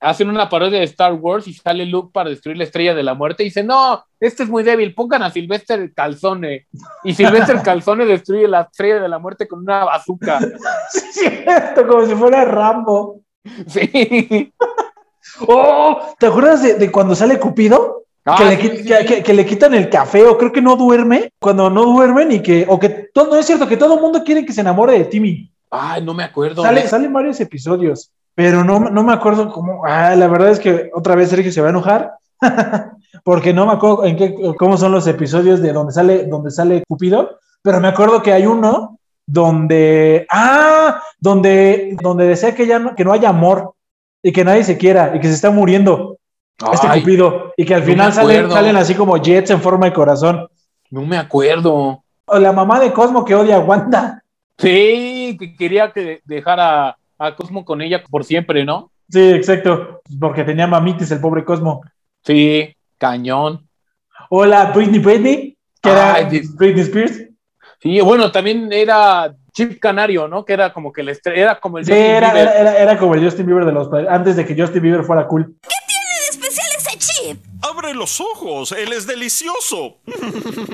[0.03, 3.15] hacen una parodia de Star Wars y sale Luke para destruir la estrella de la
[3.15, 6.67] muerte y dice: No, este es muy débil, pongan a Sylvester Calzone.
[7.05, 10.41] Y Sylvester Calzone destruye la estrella de la muerte con una bazooka.
[10.91, 13.21] Sí es cierto, como si fuera Rambo.
[13.67, 14.53] Sí.
[15.47, 18.05] Oh, ¿te acuerdas de, de cuando sale Cupido?
[18.25, 19.07] Ah, que, le, sí, que- sí.
[19.07, 21.31] que- que le quitan el café o creo que no duerme.
[21.41, 24.23] Cuando no duermen y que, o que todo, no es cierto, que todo el mundo
[24.25, 25.51] quiere que se enamore de Timmy.
[25.71, 26.63] Ay, no me acuerdo.
[26.63, 28.11] Sale, salen varios episodios.
[28.35, 29.85] Pero no, no me acuerdo cómo.
[29.87, 32.15] Ah, la verdad es que otra vez Sergio se va a enojar.
[33.25, 36.83] porque no me acuerdo en qué, cómo son los episodios de donde sale, donde sale
[36.89, 42.95] Cupido, pero me acuerdo que hay uno donde, ah, donde, donde desea que ya no,
[42.95, 43.75] que no haya amor
[44.23, 46.19] y que nadie se quiera y que se está muriendo
[46.73, 49.93] este Cupido y que al no final salen, salen así como jets en forma de
[49.93, 50.49] corazón.
[50.91, 52.03] No me acuerdo.
[52.25, 54.23] O la mamá de Cosmo que odia a Wanda.
[54.59, 58.91] Sí, que quería que dejara a Cosmo con ella por siempre, ¿no?
[59.09, 61.83] Sí, exacto, porque tenía mamitis el pobre Cosmo.
[62.25, 63.69] Sí, cañón.
[64.31, 66.43] O la Britney Britney, que era Ay.
[66.55, 67.25] Britney Spears.
[67.81, 70.45] Sí, bueno, también era Chip Canario, ¿no?
[70.45, 72.57] Que era como que estre- era como el Sí, Justin era, Bieber.
[72.57, 75.27] era, era, como el Justin Bieber de los padres, antes de que Justin Bieber fuera
[75.27, 75.55] cool.
[76.31, 77.45] especial ese chip?
[77.61, 79.97] Abre los ojos, él es delicioso.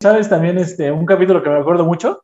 [0.00, 2.23] ¿Sabes también este, un capítulo que me acuerdo mucho?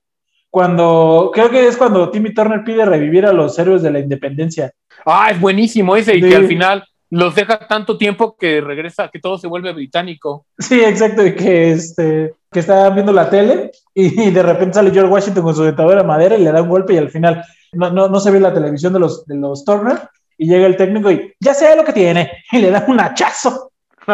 [0.51, 4.73] Cuando, creo que es cuando Timmy Turner pide revivir a los héroes de la independencia.
[5.07, 6.29] Ah, es buenísimo ese, y Sí.
[6.29, 10.47] que al final los deja tanto tiempo que regresa, que todo se vuelve británico.
[10.59, 15.11] Sí, exacto, y que, este, que está viendo la tele y de repente sale George
[15.13, 17.91] Washington con su dentadura de madera y le da un golpe y al final no,
[17.91, 19.99] no, no se ve la televisión de los, de los Turner
[20.39, 23.73] y llega el técnico y ya sé lo que tiene y le da un hachazo.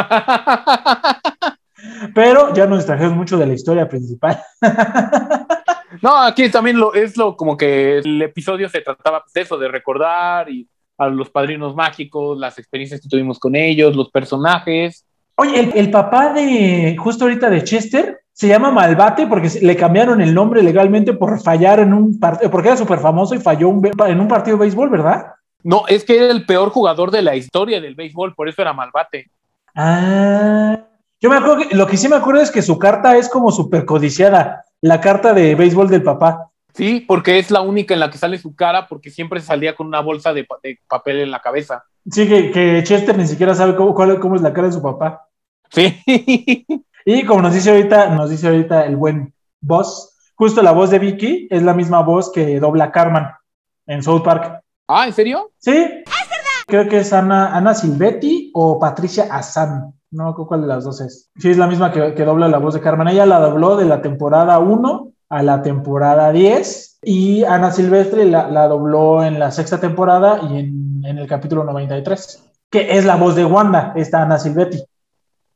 [2.15, 4.41] Pero ya nos distrajimos mucho de la historia principal.
[6.03, 9.69] No, aquí también lo, es lo como que el episodio se trataba de eso, de
[9.69, 15.05] recordar y a los padrinos mágicos, las experiencias que tuvimos con ellos, los personajes.
[15.37, 20.21] Oye, el, el papá de, justo ahorita de Chester, se llama Malbate porque le cambiaron
[20.21, 23.91] el nombre legalmente por fallar en un partido, porque era súper famoso y falló un
[24.07, 25.33] en un partido de béisbol, ¿verdad?
[25.63, 28.75] No, es que era el peor jugador de la historia del béisbol, por eso era
[28.75, 29.31] malvate.
[29.75, 30.79] Ah,
[31.19, 33.51] yo me acuerdo que, lo que sí me acuerdo es que su carta es como
[33.51, 36.51] súper codiciada, la carta de béisbol del papá.
[36.75, 39.87] Sí, porque es la única en la que sale su cara, porque siempre salía con
[39.87, 41.85] una bolsa de, pa- de papel en la cabeza.
[42.11, 44.83] Sí, que, que Chester ni siquiera sabe cómo, cuál- cómo es la cara de su
[44.83, 45.27] papá.
[45.71, 46.03] Sí.
[47.09, 50.99] Y como nos dice ahorita, nos dice ahorita el buen boss, justo la voz de
[50.99, 53.27] Vicky es la misma voz que dobla Carmen
[53.87, 54.61] en South Park.
[54.89, 55.53] ah, ¿en serio?
[55.59, 55.87] Sí.
[56.67, 59.95] Creo que es Ana, Ana Silvetti o Patricia Assan.
[60.11, 61.31] No cuál de las dos es.
[61.37, 63.09] Sí, es la misma que, que dobla la voz de Carmen.
[63.09, 68.49] Ella la dobló de la temporada 1 a la temporada 10 y Ana Silvestre la,
[68.49, 73.17] la dobló en la sexta temporada y en, en el capítulo 93, que es la
[73.17, 74.83] voz de Wanda, esta Ana Silvetti.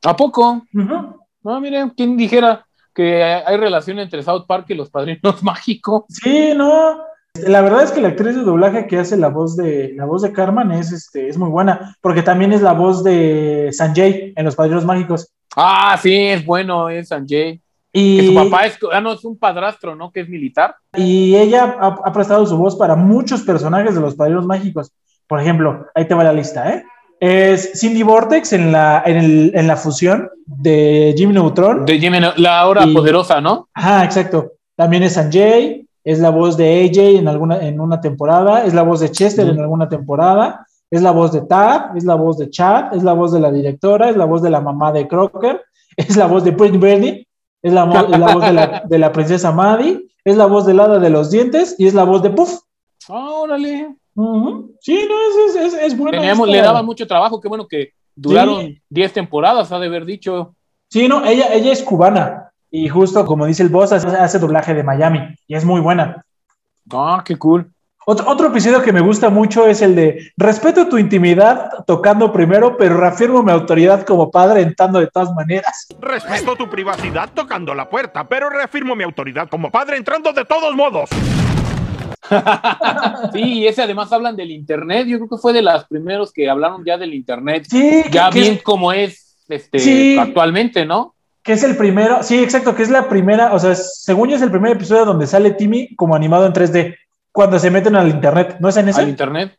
[0.04, 0.62] ¿A poco?
[0.74, 1.20] Ujú.
[1.42, 6.04] No, miren, ¿quién dijera que hay relación entre South Park y los padrinos mágicos?
[6.08, 6.98] Sí, no.
[7.38, 10.22] La verdad es que la actriz de doblaje que hace la voz de la voz
[10.22, 14.44] de Carmen es, este, es muy buena, porque también es la voz de Sanjay en
[14.44, 15.32] Los Padrinos Mágicos.
[15.56, 17.60] Ah, sí, es bueno, es Sanjay.
[17.92, 20.10] Y, Que su papá es, ah, no, es un padrastro, ¿no?
[20.12, 20.74] Que es militar.
[20.96, 24.92] y ella ha, ha prestado su voz para muchos personajes de Los Padrinos Mágicos.
[25.26, 26.84] Por ejemplo, ahí te va la lista, ¿eh?
[27.20, 31.84] Es Cindy Vortex en la, en, el- en la fusión de Jimmy Neutron.
[31.84, 33.68] De Jimmy, la hora Y- poderosa, ¿no?
[33.74, 34.52] Ajá, exacto.
[34.74, 38.82] También es Sanjay, es la voz de AJ en, alguna, en una temporada, es la
[38.82, 42.50] voz de Chester en alguna temporada, es la voz de Tab, es la voz de
[42.50, 45.62] Chad, es la voz de la directora, es la voz de la mamá de Crocker,
[45.96, 47.28] es la voz de Britney Bernie,
[47.62, 51.10] es la, voz de la, de la princesa Maddie, es la voz del hada de
[51.10, 52.58] los dientes y es la voz de Puff.
[53.08, 53.94] Ah, órale.
[54.80, 55.14] Sí, no,
[55.46, 59.12] es, es, es, es buena Teníamos, le daban mucho trabajo, qué bueno que duraron 10
[59.12, 60.56] temporadas, ha de haber dicho.
[60.90, 64.74] Sí, no, ella, ella es cubana y justo como dice el boss, hace, hace doblaje
[64.74, 66.24] de Miami y es muy buena.
[66.92, 67.70] Ah, qué cool.
[68.06, 72.76] Otro, otro episodio que me gusta mucho es el de respeto tu intimidad tocando primero,
[72.76, 75.86] pero reafirmo mi autoridad como padre entrando de todas maneras.
[76.00, 80.74] Respeto tu privacidad tocando la puerta, pero reafirmo mi autoridad como padre entrando de todos
[80.74, 81.10] modos.
[83.32, 85.06] Sí, y ese además hablan del internet.
[85.06, 87.66] Yo creo que fue de los primeros que hablaron ya del internet.
[87.68, 90.16] Sí, ya que bien como es este Sí.
[90.18, 91.14] actualmente, ¿no?
[91.42, 94.42] Que es el primero, sí, exacto, que es la primera, o sea, según yo es
[94.42, 96.96] el primer episodio donde sale Timmy como animado en 3D,
[97.32, 99.00] cuando se meten al internet, ¿no es en ese?
[99.00, 99.56] Al internet.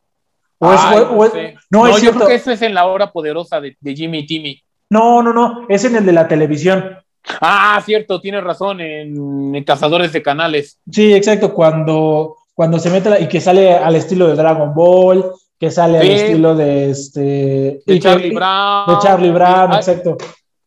[0.60, 1.56] ¿O es- Ay, o- o es- sé.
[1.72, 2.18] no, no, es yo cierto.
[2.20, 4.62] creo que eso es en la hora poderosa de, de Jimmy y Timmy.
[4.92, 6.98] No, no, no, es en el de la televisión.
[7.40, 10.80] Ah, cierto, tienes razón, en, en Cazadores de Canales.
[10.92, 15.32] Sí, exacto, cuando, cuando se mete la- y que sale al estilo de Dragon Ball,
[15.60, 17.20] que sale al estilo de este...
[17.22, 18.86] De que- Charlie Brown.
[18.88, 20.18] De Charlie Brown, exacto.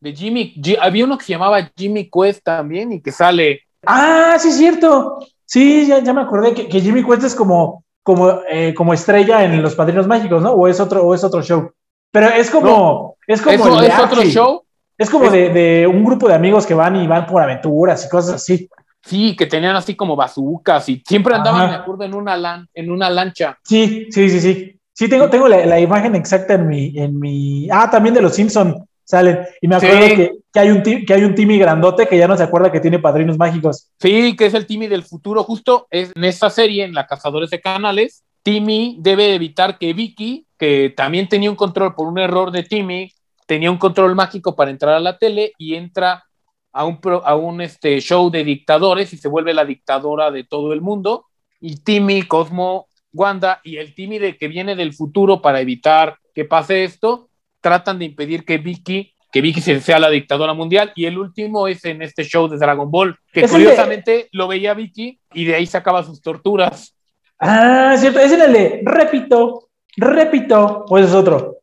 [0.05, 0.53] De Jimmy.
[0.63, 3.63] Ji- había uno que se llamaba Jimmy Quest también y que sale.
[3.87, 5.19] Ah, sí, es cierto.
[5.47, 9.43] Sí, ya, ya me acordé que, que Jimmy Quest es como, como, eh, como estrella
[9.45, 10.53] en Los Padrinos Mágicos, ¿no?
[10.53, 11.71] O es otro, o es otro show.
[12.13, 14.63] Pero es como, es como ¿Eso el de es otro show?
[14.99, 18.05] Es como Es- de, de un grupo de amigos que van y van por aventuras
[18.05, 18.69] y cosas así.
[19.03, 21.71] Sí, que tenían así como bazucas y siempre andaban, Ajá.
[21.71, 23.59] me acuerdo, en una, lan- en una lancha.
[23.65, 24.79] Sí, sí, sí, sí.
[24.93, 27.69] Sí, tengo, tengo la, la imagen exacta en mi, en mi.
[27.71, 29.41] Ah, también de los Simpson salen.
[29.61, 30.17] Y me acuerdo Sí.
[30.17, 32.81] que, que hay un que hay un Timmy grandote que ya no se acuerda que
[32.81, 33.91] tiene padrinos mágicos.
[34.01, 35.43] Sí, que es el Timmy del futuro.
[35.45, 40.47] Justo es en esta serie, en la Cazadores de Canales, Timmy debe evitar que Vicky,
[40.59, 43.13] que también tenía un control por un error de Timmy,
[43.47, 46.25] tenía un control mágico para entrar a la tele y entra
[46.73, 50.45] a un, pro- a un este, show de dictadores y se vuelve la dictadora de
[50.45, 51.27] todo el mundo.
[51.61, 56.45] Y Timmy, Cosmo, Wanda y el Timmy de que viene del futuro para evitar que
[56.45, 57.29] pase esto,
[57.65, 61.67] tratan de impedir que Vicky que Vicky se- sea la dictadora mundial y el último
[61.67, 65.57] es en este show de Dragon Ball, que de- curiosamente lo veía Vicky y de
[65.57, 66.95] ahí sacaba sus torturas.
[67.41, 68.21] Ah, cierto.
[68.21, 70.85] Es el de repito, repito.
[70.89, 71.57] O ese es otro.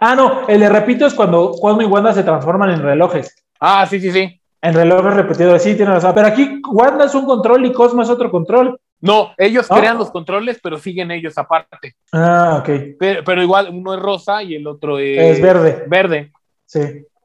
[0.00, 0.48] Ah, no.
[0.48, 3.34] El de repito es cuando Cosmo y Wanda se transforman en relojes.
[3.60, 4.40] Ah, sí, sí, sí.
[4.62, 5.62] En relojes repetidos.
[5.62, 6.12] Sí, tiene razón.
[6.14, 8.78] Pero aquí Wanda es un control y Cosmo es otro control.
[9.02, 9.76] No, ellos ¿No?
[9.76, 11.96] crean los controles, pero siguen ellos aparte.
[12.12, 12.96] Ah, ok.
[12.98, 15.84] Pero, pero igual uno es rosa y el otro es, Es verde.
[15.88, 16.32] Verde,
[16.64, 16.80] Sí.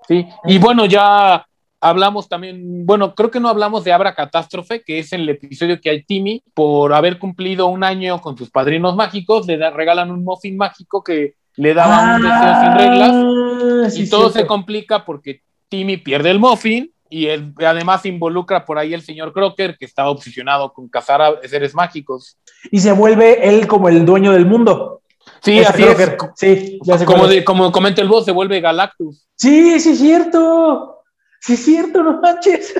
[0.07, 0.27] sí.
[0.45, 1.45] Y bueno, ya
[1.79, 5.91] hablamos también, bueno, creo que no hablamos de Abra Catástrofe, que es el episodio que
[5.91, 10.23] hay Timmy, por haber cumplido un año con sus padrinos mágicos, le da- regalan un
[10.25, 13.11] muffin mágico que le daba un deseo sin reglas.
[13.13, 18.65] Ah, sí, y todo se complica porque Timmy pierde el muffin y él, además involucra
[18.65, 22.37] por ahí el señor Crocker que estaba obsesionado con cazar a seres mágicos.
[22.71, 25.01] Y se vuelve él como el dueño del mundo.
[25.41, 26.17] Sí, Ese así Crocker.
[26.19, 26.31] es.
[26.35, 27.29] Sí, ya Como, es.
[27.31, 29.27] de- como comenta el boss, se vuelve Galactus.
[29.35, 31.03] Sí, sí, es cierto.
[31.39, 32.73] Sí, es cierto, no manches.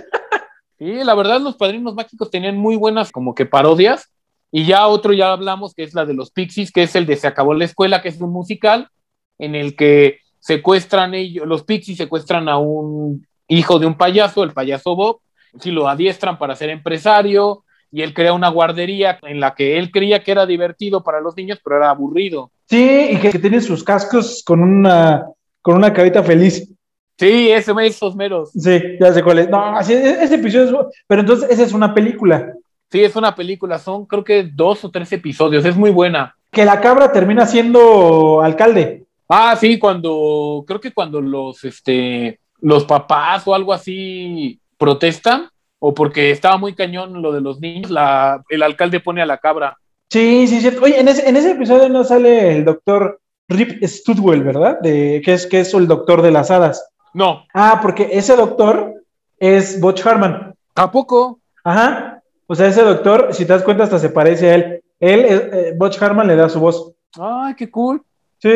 [0.80, 4.12] Sí, la verdad los padrinos mágicos tenían muy buenas como que parodias.
[4.52, 7.16] Y ya otro ya hablamos que es la de los Pixies, que es el de
[7.18, 8.88] Se acabó la escuela, que es un musical
[9.40, 14.54] en el que secuestran ellos, los Pixies secuestran a un hijo de un payaso, el
[14.54, 15.20] payaso Bob,
[15.60, 19.92] si lo adiestran para ser empresario y él crea una guardería en la que él
[19.92, 22.52] creía que era divertido para los niños, pero era aburrido.
[22.66, 25.26] Sí, y que, tiene sus cascos con una,
[25.62, 26.70] con una carita feliz.
[27.18, 28.52] Sí, ese, esos meros.
[28.52, 29.50] Sí, ya sé cuál es.
[29.50, 30.96] No, sí, e- ese episodio es.
[31.08, 32.54] Pero entonces, esa es una película.
[32.92, 36.36] Sí, es una película, son creo que dos o tres episodios, es muy buena.
[36.52, 39.06] Que la cabra termina siendo alcalde.
[39.28, 45.50] Ah, sí, cuando, creo que cuando los, este, los papás o algo así protestan,
[45.80, 49.38] o porque estaba muy cañón lo de los niños, la, el alcalde pone a la
[49.38, 49.78] cabra.
[50.10, 50.84] Sí, sí, cierto.
[50.84, 54.80] Oye, en ese, en ese episodio no sale el doctor Rip Studwell, ¿verdad?
[54.82, 56.90] De, que, es, que es el doctor de las hadas.
[57.14, 58.94] No, Ah, porque ese doctor
[59.40, 60.54] es Butch Harman.
[60.74, 61.40] tampoco.
[61.64, 62.22] Ajá.
[62.48, 64.82] O sea, ese doctor, si te das cuenta, hasta se parece a él.
[65.00, 66.94] Él, eh, eh, Butch Harman, le da su voz.
[67.20, 68.02] Ay, qué cool.
[68.40, 68.50] Sí.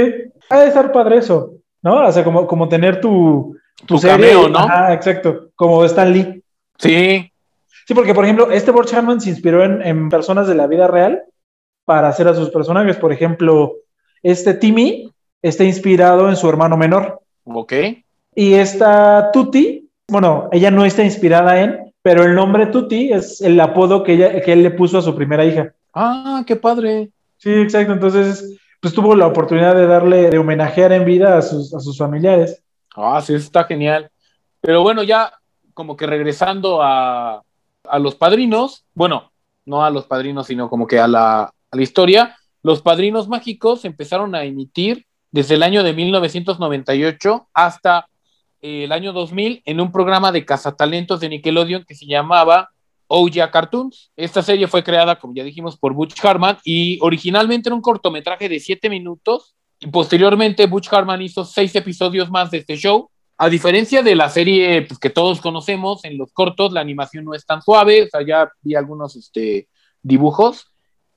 [0.50, 2.08] Ha de estar padre eso, ¿no?
[2.08, 4.32] O sea, como, como tener tu, tu, Tu serie.
[4.32, 4.60] cameo, ¿no?
[4.60, 5.50] Ajá, exacto.
[5.56, 6.44] Como Stan Lee.
[6.78, 7.28] Sí,
[7.88, 11.24] Sí, porque, por ejemplo, este Harman se inspiró en, en personas de la vida real
[11.84, 12.96] para hacer a sus personajes.
[12.96, 13.74] Por ejemplo,
[14.24, 15.12] este Timmy
[15.42, 17.20] está inspirado en su hermano menor.
[17.44, 17.74] ok.
[18.34, 23.60] Y esta Tuti, bueno, ella no está inspirada en, pero el nombre Tuti es el
[23.60, 25.74] apodo que, ella, que él le puso a su primera hija.
[25.94, 27.10] Ah, qué padre.
[27.40, 27.92] Sí, exacto.
[27.92, 31.98] Entonces, pues tuvo la oportunidad de darle, de homenajear en vida a sus, a sus
[31.98, 32.64] familiares.
[32.96, 34.12] Ah, sí, está genial.
[34.60, 35.34] Pero bueno, ya
[35.74, 37.44] como que regresando a,
[37.84, 39.32] a los padrinos, bueno,
[39.66, 43.86] no a los padrinos, sino como que a la, a la historia, los padrinos mágicos
[43.86, 48.08] empezaron a emitir desde el año de 1998 hasta
[48.62, 52.70] eh, el año 2000 en un programa de cazatalentos de Nickelodeon que se llamaba
[53.08, 54.12] Ouya Cartoons.
[54.16, 58.50] Esta serie fue creada, como ya dijimos, por Butch Harman y originalmente era un cortometraje
[58.50, 63.10] de 7 minutos y posteriormente Butch Harman hizo seis episodios más de este show.
[63.38, 67.34] A diferencia de la serie pues, que todos conocemos, en los cortos la animación no
[67.34, 69.68] es tan suave, o sea, ya vi algunos este,
[70.04, 70.68] dibujos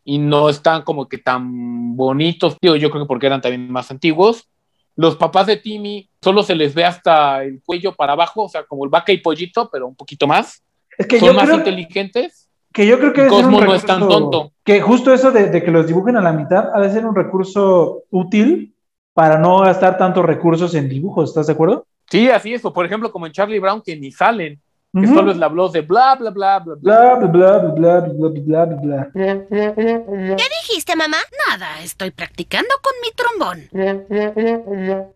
[0.03, 3.91] y no están como que tan bonitos, tío, yo creo que porque eran también más
[3.91, 4.49] antiguos.
[4.97, 8.65] Los papás de Timmy solo se les ve hasta el cuello para abajo, o sea,
[8.65, 10.65] como el vaca y pollito, pero un poquito más.
[10.97, 12.44] Es que Son yo más creo inteligentes.
[12.75, 14.51] Que yo creo que Cosmo no es tan recurso- tonto.
[14.65, 17.15] Que justo eso de, de que los dibujen a la mitad ha de ser un
[17.15, 18.75] recurso útil
[19.13, 21.87] para no gastar tantos recursos en dibujos, ¿estás de acuerdo?
[22.11, 24.61] Sí, así es, o por ejemplo como en Charlie Brown que ni salen,
[24.93, 27.17] que solo es la voz de bla, bla, bla, bla, bla.
[27.17, 29.11] Bla, bla, bla, bla, bla, bla, bla, bla.
[29.13, 31.17] ¿Qué dijiste, mamá?
[31.49, 33.69] Nada, estoy practicando con mi trombón.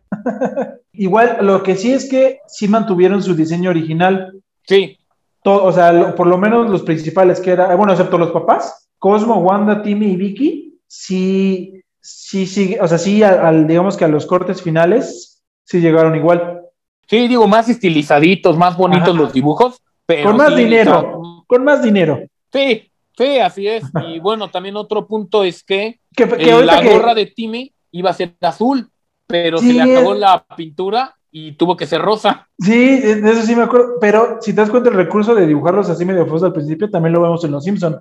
[0.93, 4.33] Igual, lo que sí es que sí mantuvieron su diseño original.
[4.67, 4.98] Sí,
[5.43, 8.89] Todo, o sea, lo- por lo menos los principales que era, bueno, excepto los papás,
[8.99, 14.05] Cosmo, Wanda, Timmy y Vicky, sí, sí, sí, o sea, sí, al, al- digamos que
[14.05, 16.63] a los cortes finales, sí llegaron igual.
[17.07, 19.19] sí, digo, más estilizaditos, más bonitos Ajá.
[19.19, 21.45] los dibujos, pero Con más sí, dinero.
[21.47, 22.21] con más dinero.
[22.53, 23.85] Sí, sí, así es.
[24.09, 27.73] Y bueno, también otro punto es que, Que- que eh, la que- gorra de Timmy
[27.93, 28.91] iba a ser azul,
[29.27, 32.49] pero Sí, se le acabó es- la pintura y tuvo que ser rosa.
[32.59, 35.89] Sí, de eso sí me acuerdo, pero si te das cuenta el recurso de dibujarlos
[35.91, 38.01] así medio feos al principio, también lo vemos en Los Simpson.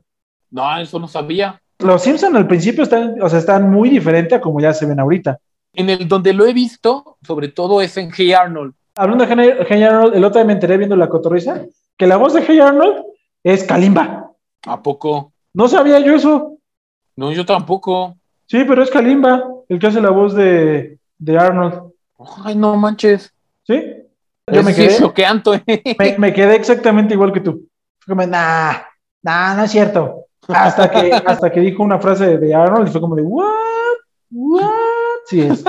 [0.52, 1.62] No, eso no sabía.
[1.80, 5.00] Los Simpson al principio están, o sea, están muy diferentes a como ya se ven
[5.00, 5.38] ahorita.
[5.74, 8.74] En el donde lo he visto, sobre todo es en Hey Arnold.
[8.96, 11.66] Hablando de Hey- Hey Arnold, el otro día me enteré viendo la cotorriza
[11.98, 13.04] que la voz de Hey Arnold
[13.44, 14.32] es Kalimba.
[14.66, 15.34] ¿A poco?
[15.54, 16.58] No sabía yo eso.
[17.16, 18.16] No, yo tampoco.
[18.48, 21.92] Sí, pero es Kalimba el que hace la voz de, de Arnold.
[22.44, 23.34] Ay, no manches.
[23.64, 24.04] ¿Sí?
[24.52, 25.64] Yo me quedé, choqueante.
[26.00, 27.68] me, me quedé exactamente igual que tú.
[28.00, 28.74] Fue como, nah,
[29.22, 30.26] nah, no es cierto.
[30.48, 33.54] Hasta que, hasta que dijo una frase de Arnold y fue como de, what?
[34.32, 34.70] What?
[35.26, 35.64] Sí es.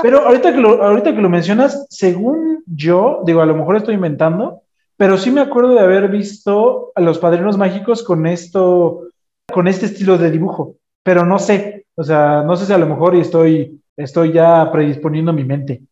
[0.00, 3.94] Pero ahorita que lo, ahorita que lo mencionas, según yo, digo, a lo mejor estoy
[3.94, 4.62] inventando,
[4.96, 9.08] pero sí me acuerdo de haber visto a los padrinos mágicos con esto,
[9.52, 12.86] con este estilo de dibujo, pero no sé, o sea, no sé si a lo
[12.86, 15.82] mejor y estoy, estoy ya predisponiendo mi mente.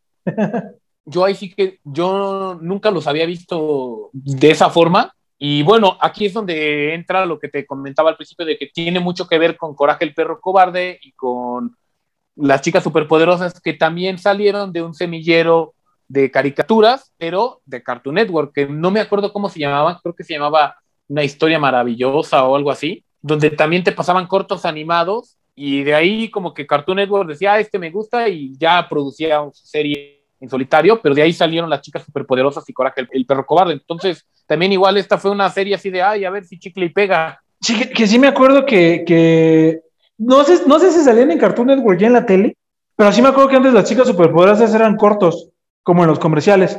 [1.05, 5.15] yo ahí sí que yo nunca los había visto de esa forma.
[5.39, 9.01] Y bueno, aquí es donde entra lo que te comentaba al principio de que tiene
[9.01, 11.77] mucho que ver con Coraje el perro cobarde y con
[12.37, 15.75] las chicas superpoderosas que también salieron de un semillero
[16.09, 20.25] de caricaturas, pero de Cartoon Network, que no me acuerdo cómo se llamaban, creo que
[20.25, 20.77] se llamaba
[21.09, 26.31] Una historia maravillosa o algo así, donde también te pasaban cortos animados y de ahí
[26.31, 30.49] como que Cartoon Network decía, ah, este me gusta y ya producía su serie en
[30.49, 33.75] solitario, pero de ahí salieron las chicas superpoderosas y Coraje el, el perro cobarde.
[33.75, 36.89] Entonces, también igual esta fue una serie así de, ay, a ver si chicle y
[36.89, 37.41] pega.
[37.61, 39.81] Sí, que, que sí me acuerdo que, que
[40.17, 42.57] no, sé, no sé si salían en Cartoon Network ya en la tele,
[42.97, 45.51] pero sí me acuerdo que antes las chicas superpoderosas eran cortos,
[45.83, 46.79] como en los comerciales.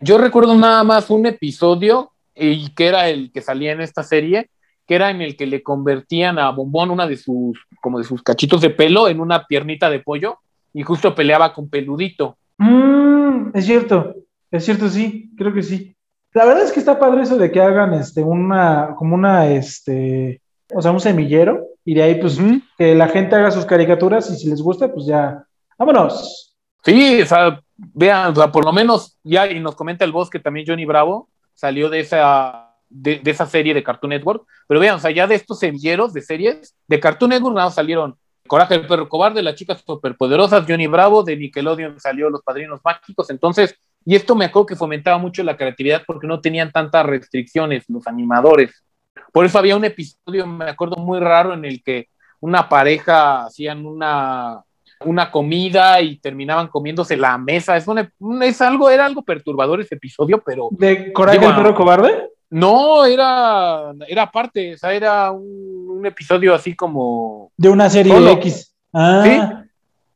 [0.00, 4.50] Yo recuerdo nada más un episodio y que era el que salía en esta serie,
[4.86, 8.22] que era en el que le convertían a Bombón una de sus, como de sus
[8.22, 10.38] cachitos de pelo en una piernita de pollo
[10.72, 12.36] y justo peleaba con Peludito.
[12.58, 14.14] Mm, es cierto,
[14.50, 15.94] es cierto, sí, creo que sí.
[16.34, 20.40] La verdad es que está padre eso de que hagan este una, como una, este,
[20.74, 22.38] o sea, un semillero, y de ahí, pues,
[22.78, 25.44] que la gente haga sus caricaturas, y si les gusta, pues ya,
[25.78, 26.56] vámonos.
[26.84, 30.30] Sí, o sea, vean, o sea, por lo menos ya, y nos comenta el boss
[30.30, 34.80] que también Johnny Bravo salió de esa, de, de esa serie de Cartoon Network, pero
[34.80, 38.16] vean, o sea, ya de estos semilleros de series, de Cartoon Network nada salieron
[38.46, 43.30] Coraje el perro cobarde, las chicas superpoderosas, Johnny Bravo, de Nickelodeon salió Los Padrinos Mágicos,
[43.30, 43.74] entonces,
[44.04, 48.06] y esto me acuerdo que fomentaba mucho la creatividad porque no tenían tantas restricciones los
[48.08, 48.84] animadores.
[49.32, 52.08] Por eso había un episodio, me acuerdo muy raro, en el que
[52.40, 54.60] una pareja hacían una,
[55.04, 57.76] una comida y terminaban comiéndose la mesa.
[57.76, 61.74] Es, una- un- es algo, era algo perturbador ese episodio, pero ¿De Coraje el perro
[61.74, 62.28] cobarde?
[62.52, 67.50] No, era, era aparte, o sea, era un, un episodio así como...
[67.56, 68.30] De una serie Solo.
[68.32, 68.74] X.
[68.92, 69.64] Ah,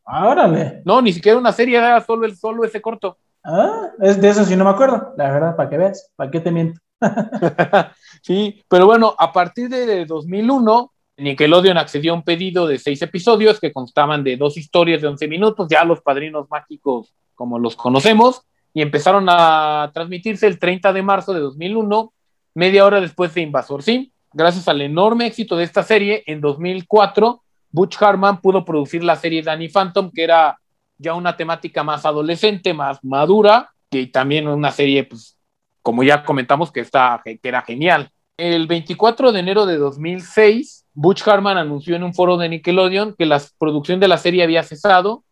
[0.04, 0.82] órale.
[0.84, 3.16] No, ni siquiera una serie, era solo, el, solo ese corto.
[3.42, 6.40] Ah, es de eso sí no me acuerdo, la verdad, para que veas, para qué
[6.40, 6.80] te miento.
[8.22, 13.60] Sí, pero bueno, a partir de 2001, Nickelodeon accedió a un pedido de seis episodios
[13.60, 18.42] que constaban de dos historias de 11 minutos, ya los padrinos mágicos como los conocemos,
[18.74, 22.12] y empezaron a transmitirse el 30 de marzo de 2001,
[22.56, 24.10] media hora después de Invasor Sim.
[24.32, 29.42] Gracias al enorme éxito de esta serie, en 2004, Butch Hartman pudo producir la serie
[29.42, 30.58] Danny Phantom, que era
[30.96, 35.36] ya una temática más adolescente, más madura, que también una serie, pues,
[35.82, 38.10] como ya comentamos, que, está, que era genial.
[38.38, 43.26] El 24 de enero de 2006, Butch Hartman anunció en un foro de Nickelodeon que
[43.26, 45.24] la producción de la serie había cesado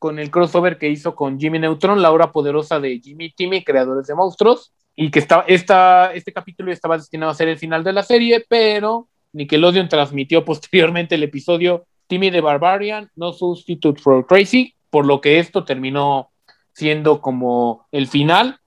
[0.00, 4.08] con el crossover que hizo con Jimmy Neutron, la hora poderosa de Jimmy Timmy, creadores
[4.08, 7.92] de monstruos, y que estaba, esta, este capítulo estaba destinado a ser el final de
[7.92, 14.74] la serie, pero Nickelodeon transmitió posteriormente el episodio Timmy the Barbarian, No Substitute for Crazy,
[14.90, 16.30] por lo que esto terminó
[16.74, 18.58] siendo como el final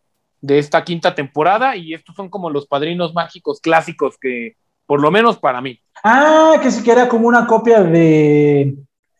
[0.42, 5.12] de esta quinta temporada y estos son como los padrinos mágicos clásicos que, por lo
[5.12, 5.80] menos para mí.
[6.04, 8.76] Ah, que sí que era como una copia de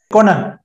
[0.10, 0.60] Conan.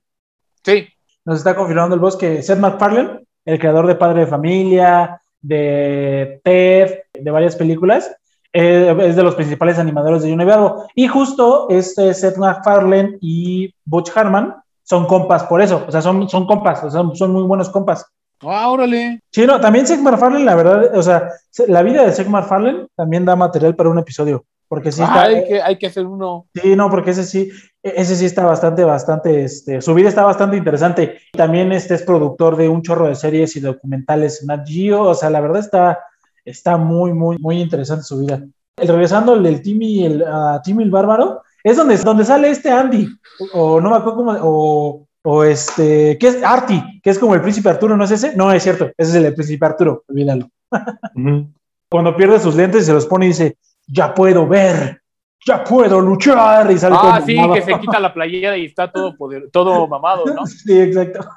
[0.63, 0.87] Sí.
[1.25, 6.41] Nos está confirmando el boss que Seth MacFarlane, el creador de Padre de Familia, de
[6.43, 8.15] Ted, de varias películas,
[8.53, 10.85] eh, es de los principales animadores de Bravo.
[10.95, 16.27] Y justo este Seth MacFarlane y Butch Hartman son compas por eso, o sea, son,
[16.27, 18.05] son compas, o sea, son muy buenos compas.
[18.41, 19.21] Ah, órale.
[19.31, 21.29] Sí, no, también Seth MacFarlane, la verdad, o sea,
[21.67, 25.21] la vida de Seth MacFarlane también da material para un episodio, porque sí Ah, está,
[25.23, 26.47] hay, que, hay que hacer uno.
[26.55, 27.51] Sí, no, porque ese sí,
[27.83, 31.19] ese sí está bastante, bastante, este, su vida está bastante interesante.
[31.33, 35.15] También este es productor de un chorro de series y documentales en Nat Geo, o
[35.15, 35.99] sea, la verdad está,
[36.45, 38.43] está muy, muy, muy interesante su vida.
[38.77, 43.07] el, regresando el Timmy, el, a Timmy el Bárbaro, es donde, donde sale este Andy,
[43.53, 46.43] o, no me acuerdo cómo, o, o este, ¿qué es?
[46.43, 48.35] Artie, que es como el príncipe Arturo, ¿no es ese?
[48.35, 50.49] No, es cierto, ese es el príncipe Arturo, olvídalo.
[51.89, 53.57] Cuando pierde sus lentes se los pone y dice,
[53.87, 55.00] ya puedo ver,
[55.45, 57.53] ya puedo luchar, y sale Ah, todo sí, mamado.
[57.55, 60.45] que se quita la playera y está todo, poder, todo mamado, ¿no?
[60.45, 61.27] Sí, exacto.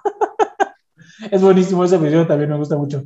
[1.31, 3.03] es buenísimo ese episodio, también me gusta mucho.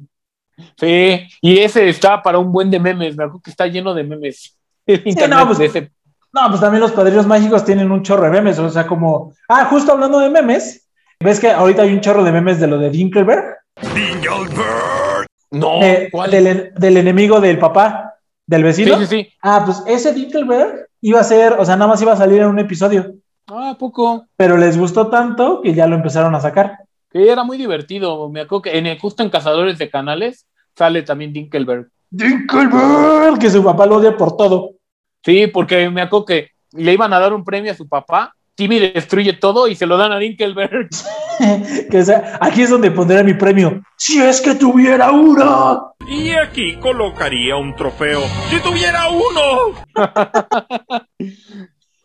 [0.76, 4.02] Sí, y ese está para un buen de memes, me acuerdo que está lleno de
[4.04, 4.58] memes.
[4.86, 5.92] Internet no, pues- de ese.
[6.30, 9.64] No, pues también los padrinos mágicos tienen un chorro de memes, o sea, como, ah,
[9.64, 10.86] justo hablando de memes,
[11.20, 13.56] ¿ves que ahorita hay un chorro de memes de lo de Dinkelberg?
[15.50, 16.30] No, Eh, ¿cuál?
[16.30, 18.14] del, del enemigo del papá,
[18.46, 18.98] del vecino.
[18.98, 19.32] Sí, sí, sí.
[19.42, 22.48] Ah, pues ese Dinkelberg iba a ser, o sea, nada más iba a salir en
[22.48, 23.14] un episodio,
[23.50, 24.26] Ah, ¿a poco.
[24.36, 26.78] pero les gustó tanto que ya lo empezaron a sacar.
[27.10, 28.28] Que era muy divertido.
[28.28, 30.46] Me acuerdo que en el, justo en Cazadores de Canales
[30.76, 31.88] sale también Dinkelberg.
[32.10, 34.72] Dinkelberg, que su papá lo odia por todo.
[35.24, 38.34] Sí, porque me acuerdo que le iban a dar un premio a su papá.
[38.58, 40.88] Timmy destruye todo y se lo dan a Dinkelberg.
[41.90, 43.84] que sea, aquí es donde pondré mi premio.
[43.96, 45.94] Si es que tuviera uno.
[46.08, 48.20] Y aquí colocaría un trofeo.
[48.50, 49.78] ¡Si tuviera uno!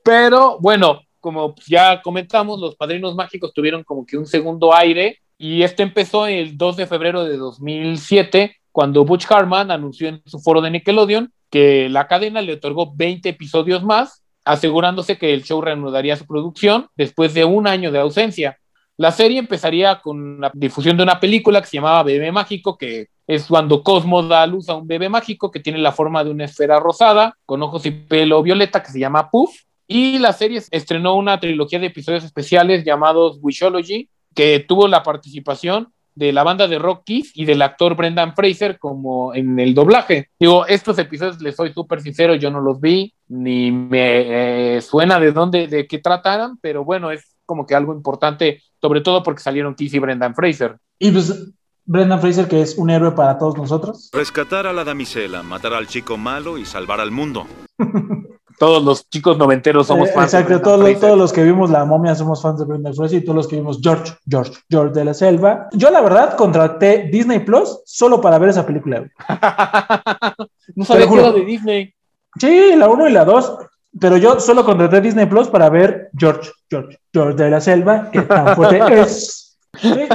[0.04, 5.64] Pero bueno, como ya comentamos, los Padrinos Mágicos tuvieron como que un segundo aire y
[5.64, 10.62] este empezó el 2 de febrero de 2007 cuando Butch Hartman anunció en su foro
[10.62, 16.16] de Nickelodeon que la cadena le otorgó 20 episodios más, asegurándose que el show reanudaría
[16.16, 18.58] su producción después de un año de ausencia.
[18.98, 23.08] La serie empezaría con la difusión de una película que se llamaba Bebé Mágico, que
[23.28, 26.32] es cuando Cosmo da a luz a un bebé mágico que tiene la forma de
[26.32, 29.52] una esfera rosada, con ojos y pelo violeta, que se llama Puff.
[29.88, 35.90] Y la serie estrenó una trilogía de episodios especiales llamados Wishology, que tuvo la participación
[36.16, 40.30] de la banda de Rock Kiss y del actor Brendan Fraser como en el doblaje.
[40.40, 45.20] Digo, estos episodios, les soy súper sincero, yo no los vi, ni me eh, suena
[45.20, 49.42] de dónde, de qué trataran, pero bueno, es como que algo importante, sobre todo porque
[49.42, 50.78] salieron Kiss y Brendan Fraser.
[51.00, 51.52] Y pues
[51.86, 54.10] Brendan Fraser, que es un héroe para todos nosotros.
[54.14, 57.46] Rescatar a la damisela, matar al chico malo y salvar al mundo.
[58.60, 60.32] Todos los chicos noventeros somos Eh, fans.
[60.32, 62.94] de Exacto, Brendan todos, los- todos los que vimos La momia somos fans de Brendan
[62.94, 65.68] Fraser y todos los que vimos George, George, George de la Selva.
[65.74, 69.04] Yo la verdad contraté Disney Plus solo para ver esa película.
[70.76, 71.94] No sabía que era de Disney.
[72.40, 73.58] Sí, la 1 y la 2.
[74.00, 78.10] Pero yo solo contraté Disney Plus para ver George, George, George de la Selva.
[78.12, 79.60] que tan fuerte es.
[79.80, 80.08] Sí,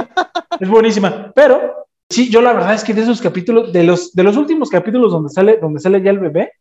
[0.59, 1.31] es buenísima.
[1.33, 4.69] Pero sí, yo la verdad es que de esos capítulos, de los, de los últimos
[4.69, 6.53] capítulos donde sale, donde sale ya el bebé,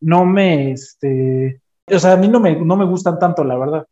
[0.00, 3.86] no me, este, o sea, a mí no me, no me gustan tanto, la verdad.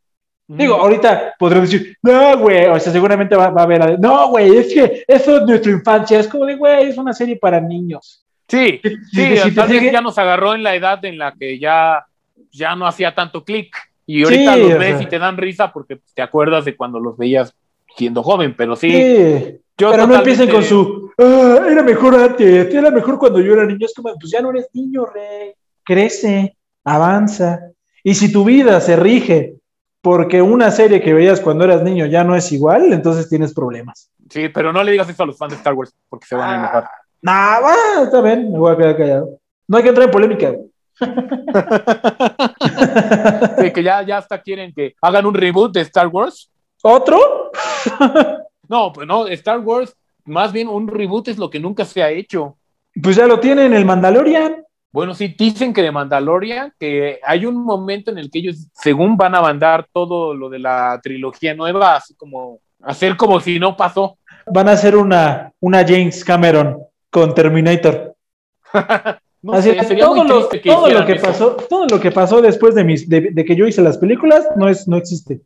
[0.49, 4.55] Digo, ahorita podré decir, no, güey, o sea, seguramente va, va a haber, no, güey,
[4.57, 8.25] es que eso es nuestra infancia, es como de, güey, es una serie para niños.
[8.49, 8.81] Sí,
[9.11, 11.59] sí, si te tal vez sigue- ya nos agarró en la edad en la que
[11.59, 12.05] ya,
[12.51, 13.75] ya no hacía tanto clic.
[14.05, 17.17] Y ahorita Sí, los ves y te dan risa porque te acuerdas de cuando los
[17.17, 17.55] veías
[17.97, 18.91] siendo joven, pero sí.
[18.91, 23.55] Sí, yo pero no empiecen con su, "Ah, era mejor antes, era mejor cuando yo
[23.55, 25.53] era niño, es como, pues ya no eres niño, rey,
[25.85, 27.61] crece, avanza,
[28.03, 29.55] y si tu vida se rige
[30.01, 34.11] porque una serie que veías cuando eras niño ya no es igual, entonces tienes problemas.
[34.29, 36.51] Sí, pero no le digas eso a los fans de Star Wars porque se van
[36.51, 36.83] a enojar.
[36.83, 36.91] Nah,
[37.31, 39.39] va, está bien, me voy a quedar callado.
[39.69, 40.51] No hay que entrar en polémica.
[40.51, 40.73] güey.
[43.59, 46.51] Sí, que ya, ya hasta quieren que hagan un reboot de Star Wars.
[46.83, 47.51] ¿Otro?
[48.69, 49.95] No, pues no, Star Wars,
[50.25, 52.57] más bien un reboot es lo que nunca se ha hecho.
[53.03, 54.65] Pues ya lo tienen el Mandalorian.
[54.91, 59.17] Bueno, sí, dicen que de Mandalorian, que hay un momento en el que ellos, según
[59.17, 63.77] van a mandar todo lo de la trilogía nueva, así como hacer como si no
[63.77, 64.19] pasó.
[64.47, 66.79] Van a hacer una, una James Cameron
[67.13, 68.17] con Terminator.
[69.45, 72.77] No Así sé, todo, lo, que todo lo que pasó, todo lo que pasó después
[72.77, 75.41] de, mis, de, de que yo hice las películas no, es, no existe.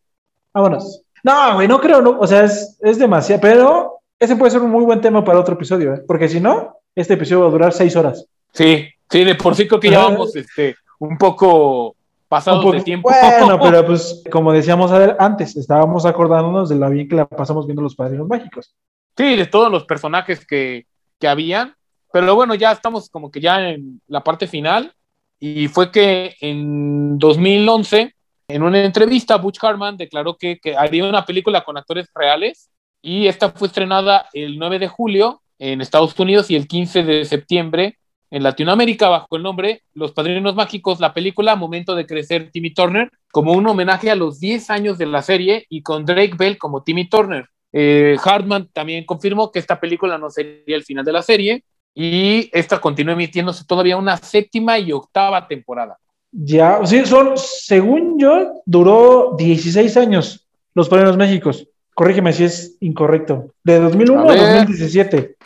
[0.52, 1.00] Vámonos.
[1.24, 4.70] No, güey, no creo, no, o sea, es, es demasiado, pero ese puede ser un
[4.70, 6.02] muy buen tema para otro episodio, ¿eh?
[6.06, 8.26] porque si no, este episodio va a durar seis horas.
[8.52, 11.96] Sí, sí, de por sí creo que ya vamos este, un poco
[12.28, 13.08] pasados Un poco- de tiempo.
[13.08, 17.64] Bueno, pero pues, como decíamos a- antes, estábamos acordándonos de lo bien que la pasamos
[17.66, 18.74] viendo los padrinos mágicos.
[19.16, 20.84] Sí, de todos los personajes que,
[21.18, 21.74] que habían.
[22.12, 24.92] Pero bueno, ya estamos como que ya en la parte final.
[25.38, 28.14] Y fue que en 2011,
[28.48, 32.70] en una entrevista, Butch Hartman declaró que, que haría una película con actores reales.
[33.02, 37.24] Y esta fue estrenada el 9 de julio en Estados Unidos y el 15 de
[37.24, 37.98] septiembre
[38.30, 43.10] en Latinoamérica bajo el nombre Los Padrinos Mágicos, la película Momento de Crecer Timmy Turner,
[43.30, 46.82] como un homenaje a los 10 años de la serie y con Drake Bell como
[46.82, 47.48] Timmy Turner.
[47.78, 51.62] Eh, Hartman también confirmó que esta película no sería el final de la serie
[51.94, 55.98] y esta continúa emitiéndose todavía una séptima y octava temporada.
[56.32, 61.68] Ya, sí, son, según yo, duró 16 años Los Padrinos Méxicos.
[61.94, 63.52] Corrígeme si es incorrecto.
[63.62, 64.54] De 2001 a, A ver.
[64.60, 65.36] 2017.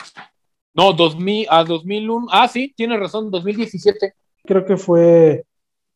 [0.73, 2.27] No, 2000, a 2001.
[2.31, 4.13] Ah, sí, tienes razón, 2017.
[4.45, 5.43] Creo que fue,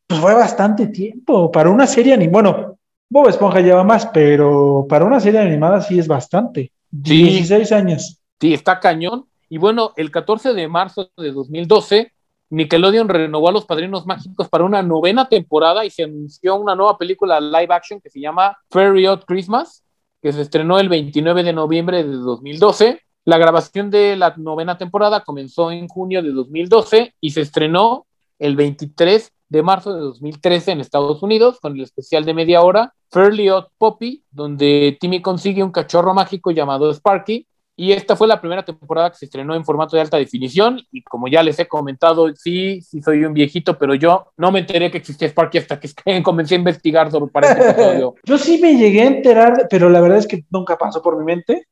[0.05, 2.51] pues fue bastante tiempo para una serie animada.
[2.51, 2.77] Bueno,
[3.15, 6.73] Bob Esponja lleva más, pero para una serie animada sí es bastante.
[6.91, 8.19] 16 años.
[8.41, 9.23] Sí, está cañón.
[9.47, 12.11] Y bueno, el 14 de marzo de 2012,
[12.49, 16.97] Nickelodeon renovó a los Padrinos Mágicos para una novena temporada y se anunció una nueva
[16.97, 19.85] película live action que se llama Fairy Odd Christmas,
[20.21, 22.99] que se estrenó el 29 de noviembre de 2012.
[23.23, 28.07] La grabación de la novena temporada comenzó en junio de 2012 y se estrenó
[28.39, 32.93] el 23 de marzo de 2013 en Estados Unidos con el especial de media hora
[33.09, 37.47] Fairly Odd Poppy, donde Timmy consigue un cachorro mágico llamado Sparky.
[37.77, 40.81] Y esta fue la primera temporada que se estrenó en formato de alta definición.
[40.91, 44.59] Y como ya les he comentado, sí, sí soy un viejito, pero yo no me
[44.59, 45.89] enteré que existía Sparky hasta que
[46.23, 48.15] comencé a investigar sobre para este episodio.
[48.23, 51.25] Yo sí me llegué a enterar, pero la verdad es que nunca pasó por mi
[51.25, 51.67] mente.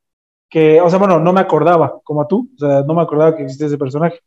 [0.48, 3.42] Que, o sea, bueno, no me acordaba, como tú, o sea, no me acordaba que
[3.42, 4.20] existía ese personaje.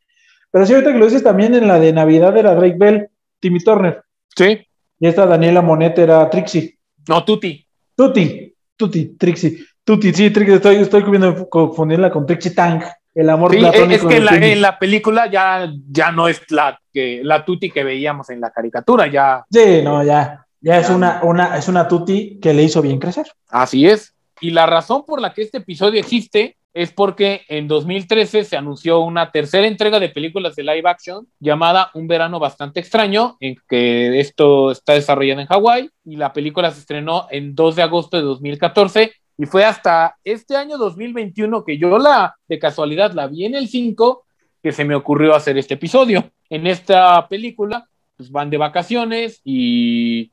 [0.51, 3.59] Pero sí, ahorita que lo dices también en la de Navidad era Drake Bell, Timmy
[3.59, 4.03] Turner.
[4.35, 4.59] Sí.
[4.99, 6.77] Y esta Daniela Monet era Trixie.
[7.07, 7.65] No, Tuti.
[7.95, 9.65] Tuti, Tuti, Trixie.
[9.83, 11.03] Tuti, sí, Trixie, estoy, estoy
[11.49, 12.83] confundirla con Trixie Tang,
[13.15, 16.79] el amor Sí, platónico es que la, en la película ya, ya no es la,
[16.91, 20.45] que, la Tuti que veíamos en la caricatura, ya Sí, no, ya.
[20.59, 23.27] Ya es una, una, es una Tuti que le hizo bien crecer.
[23.47, 24.13] Así es.
[24.41, 28.99] Y la razón por la que este episodio existe es porque en 2013 se anunció
[28.99, 34.19] una tercera entrega de películas de live action llamada Un verano bastante extraño, en que
[34.19, 38.23] esto está desarrollado en Hawái y la película se estrenó en 2 de agosto de
[38.23, 43.55] 2014 y fue hasta este año 2021 que yo la de casualidad la vi en
[43.55, 44.23] el 5
[44.61, 46.31] que se me ocurrió hacer este episodio.
[46.47, 50.31] En esta película pues van de vacaciones y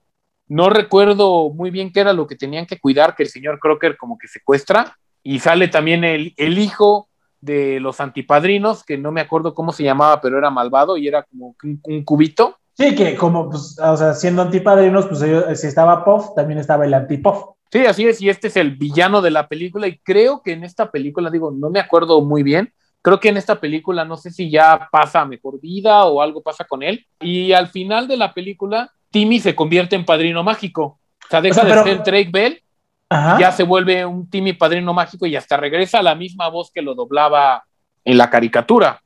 [0.49, 3.97] no recuerdo muy bien qué era lo que tenían que cuidar, que el señor Crocker
[3.97, 4.95] como que secuestra.
[5.25, 7.09] Y sale también el, el hijo
[7.41, 11.25] de los antipadrinos, que no me acuerdo cómo se llamaba, pero era malvado y era
[11.25, 12.59] como un, un cubito.
[12.77, 16.85] Sí, que como, pues, o sea, siendo antipadrinos, pues ellos- si estaba Puff, también estaba
[16.85, 17.45] el anti-Puff.
[17.71, 19.87] Sí, así es, y este es el villano de la película.
[19.89, 22.73] Y creo que en esta película, digo, no me acuerdo muy bien.
[23.03, 26.43] Creo que en esta película no sé si ya pasa a mejor vida o algo
[26.43, 27.05] pasa con él.
[27.21, 30.83] Y al final de la película, Timmy se convierte en padrino mágico.
[31.25, 32.63] O sea, deja O sea, pero- de ser Drake Bell
[33.11, 33.39] Ajá.
[33.39, 36.83] ya se vuelve un Timmy padrino mágico y hasta regresa a la misma voz que
[36.83, 37.65] lo doblaba
[38.05, 39.01] en la caricatura.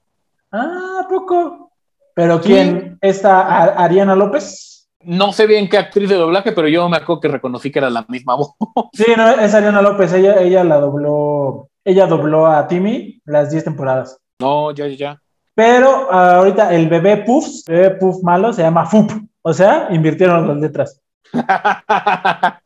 [0.53, 1.73] Ah, ¿a poco.
[2.15, 2.49] Pero Sí.
[2.49, 2.99] ¿quién?
[3.01, 4.89] ¿Esta A- Ariana López?
[5.03, 7.91] No sé bien qué actriz de doblaje, pero yo me acuerdo que reconocí que era
[7.91, 8.53] la misma voz.
[8.93, 10.13] Sí, no, es Ariana López.
[10.13, 11.69] Ella, ella la dobló.
[11.85, 14.19] Ella dobló a Timmy las 10 temporadas.
[14.41, 15.23] No, ya, ya, ya.
[15.55, 19.11] Pero ah, ahorita el bebé Puff, bebé Puff malo, se llama Fup.
[19.43, 21.01] O sea, invirtieron las letras.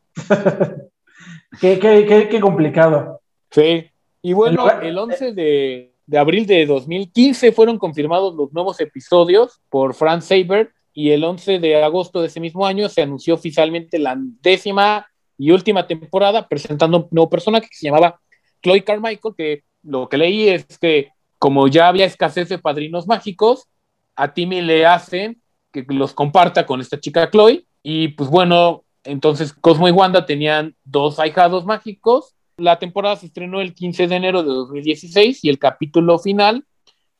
[1.59, 3.21] qué, qué, qué, qué complicado.
[3.51, 3.85] Sí.
[4.21, 9.93] Y bueno, el 11 de, de abril de 2015 fueron confirmados los nuevos episodios por
[9.93, 14.15] Frank Saber y el 11 de agosto de ese mismo año se anunció oficialmente la
[14.41, 18.19] décima y última temporada presentando un nuevo personaje que se llamaba
[18.61, 23.67] Chloe Carmichael, que lo que leí es que como ya había escasez de padrinos mágicos,
[24.15, 25.41] a Timmy le hacen
[25.71, 30.75] que los comparta con esta chica Chloe y pues bueno, entonces Cosmo y Wanda tenían
[30.83, 35.59] dos ahijados mágicos la temporada se estrenó el 15 de enero de 2016 y el
[35.59, 36.65] capítulo final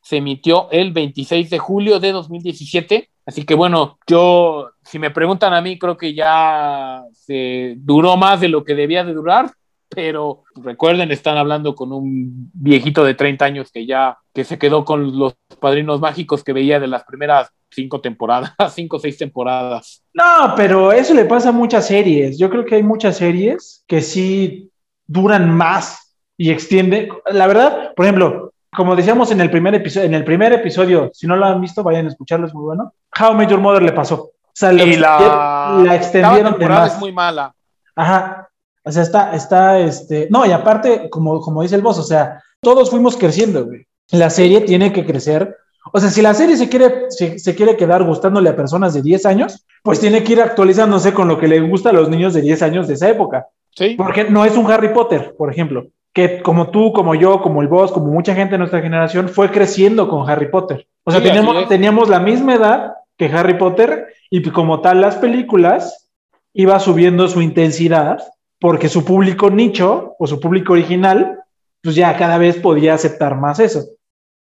[0.02, 3.10] se emitió el 26 de julio de 2017.
[3.26, 8.42] Así que bueno, yo, si me preguntan a mí, creo que ya se duró más
[8.42, 9.52] de lo que debía de durar,
[9.96, 14.86] pero recuerden, están hablando con un viejito de 30 años que ya, que se quedó
[14.86, 20.04] con los padrinos mágicos que veía de las primeras cinco temporadas, cinco o seis temporadas.
[20.14, 22.38] No, pero eso le pasa a muchas series.
[22.38, 24.70] Yo creo que hay muchas series que sí
[25.08, 27.10] duran más y extienden.
[27.32, 31.28] La verdad, por ejemplo, como decíamos en el primer episodio, en el primer episodio, si
[31.28, 32.94] no lo han visto, vayan a escucharlo, es muy bueno.
[33.20, 34.16] How Major Mother le pasó.
[34.24, 36.94] O sea, Y la, extendieron- la extendieron octava de temporada más.
[36.94, 37.56] es muy mala.
[37.96, 38.50] Ajá.
[38.84, 40.28] O sea, está, está, este.
[40.30, 43.86] No, y aparte, como, como dice el boss, o sea, todos fuimos creciendo, güey.
[44.12, 45.56] La serie tiene que crecer.
[45.92, 49.02] O sea, si la serie se quiere, se, se quiere quedar gustándole a personas de
[49.02, 52.34] 10 años, pues tiene que ir actualizándose con lo que le gusta a los niños
[52.34, 53.48] de 10 años de esa época.
[53.76, 53.96] Sí.
[53.98, 57.68] Porque no es un Harry Potter, por ejemplo, que como tú, como yo, como el
[57.68, 60.88] boss, como mucha gente de nuestra generación, fue creciendo con Harry Potter.
[61.04, 65.16] O sea, Sí, teníamos, teníamos la misma edad que Harry Potter y como tal las
[65.16, 66.10] películas
[66.54, 68.20] iba subiendo su intensidad
[68.64, 71.41] porque su público nicho o su público original,
[71.82, 73.84] pues ya cada vez podía aceptar más eso.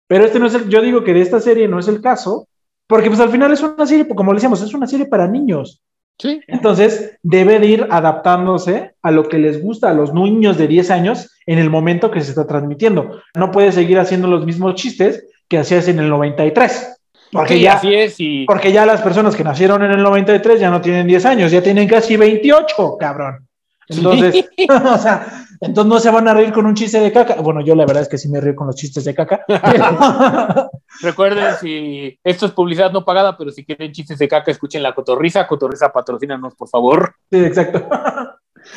[0.08, 2.48] Pero este no es el, yo digo que de esta serie no es el caso,
[2.88, 5.84] porque pues al final es una serie, como le decíamos, es una serie para niños.
[6.18, 6.40] Sí.
[6.48, 10.90] Entonces, debe de ir adaptándose a lo que les gusta a los niños de 10
[10.90, 13.20] años en el momento que se está transmitiendo.
[13.36, 17.00] No puede seguir haciendo los mismos chistes que hacías en el 93.
[17.30, 20.58] Porque, Sí, ya, así es, y porque ya las personas que nacieron en el 93
[20.58, 23.47] ya no tienen 10 años, ya tienen casi 28, cabrón.
[23.89, 27.36] Entonces, o sea, entonces no se van a reír con un chiste de caca.
[27.36, 29.45] Bueno, yo la verdad es que sí me río con los chistes de caca.
[31.01, 34.95] recuerden si esto es publicidad no pagada, pero si quieren chistes de caca, escuchen la
[34.95, 35.47] cotorriza.
[35.47, 37.14] Cotorriza, patrocínanos, por favor.
[37.30, 37.89] Sí, exacto.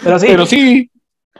[0.03, 0.27] Pero sí.
[0.27, 0.91] Pero sí,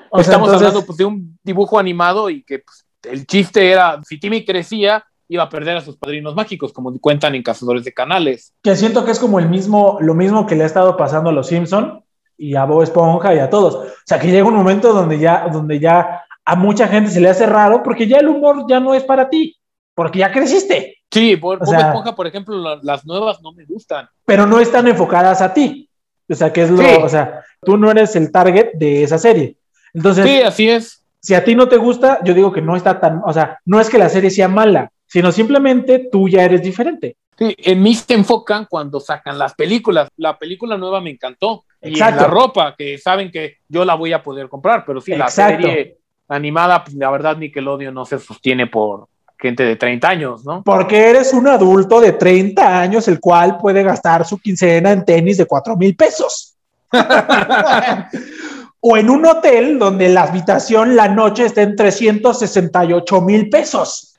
[0.10, 3.72] O sea, estamos entonces- hablando pues, de un dibujo animado y que pues, el chiste
[3.72, 7.86] era, si Timmy crecía, iba a perder a sus padrinos mágicos, como cuentan en Cazadores
[7.86, 8.54] de Canales.
[8.62, 11.34] que siento que es como el mismo, lo mismo que le ha estado pasando a
[11.34, 12.04] los Simpson
[12.42, 13.76] y a Bob Esponja y a todos.
[13.76, 17.30] O sea, que llega un momento donde ya, donde ya a mucha gente se le
[17.30, 19.56] hace raro porque ya el humor ya no es para ti,
[19.96, 23.66] porque ya creciste, Sí, por, Bob sea- Esponja, por ejemplo, la- las nuevas no me
[23.66, 24.08] gustan.
[24.26, 25.88] pero no están enfocadas a ti.
[26.30, 26.96] O sea, que es lo, Sí.
[27.04, 29.58] o sea, tú no eres el target de esa serie.
[29.94, 31.04] Entonces, Sí, así es.
[31.20, 33.82] si a ti no te gusta, yo digo que no está tan, o sea, no
[33.82, 37.18] es que la serie sea mala, sino simplemente tú ya eres diferente.
[37.42, 40.08] Sí, en mí se enfocan cuando sacan las películas.
[40.18, 41.64] La película nueva me encantó.
[41.82, 45.16] Y en la ropa, que saben que yo la voy a poder comprar, pero sí,
[45.16, 45.64] la Exacto.
[45.64, 49.08] serie animada, pues, la verdad, Nickelodeon no se sostiene por
[49.40, 50.62] gente de 30 años, ¿no?
[50.62, 55.38] Porque eres un adulto de 30 años, el cual puede gastar su quincena en tenis
[55.38, 56.54] de 4 mil pesos.
[58.82, 64.16] o en un hotel donde la habitación la noche está en 368 mil pesos.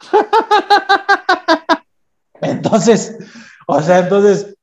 [2.43, 3.16] Entonces,
[3.66, 4.57] o sea, entonces,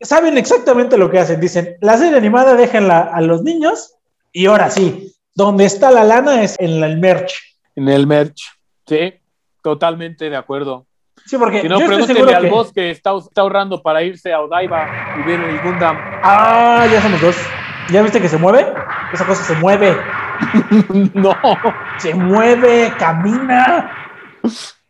[0.00, 1.40] saben exactamente lo que hacen.
[1.40, 3.94] Dicen, la serie animada déjenla a los niños
[4.32, 7.34] y ahora sí, donde está la lana es en el merch.
[7.74, 8.42] En el merch.
[8.86, 9.14] Sí,
[9.62, 10.86] totalmente de acuerdo.
[11.24, 14.40] Sí, porque Si no, seguro al que- boss que está, está ahorrando para irse a
[14.40, 14.86] Odaiba
[15.18, 15.96] y ver el Gundam.
[16.22, 17.36] Ah, ya somos dos.
[17.90, 18.66] ¿Ya viste que se mueve?
[19.12, 19.96] Esa cosa se mueve.
[21.14, 21.34] no.
[21.98, 23.90] Se mueve, camina.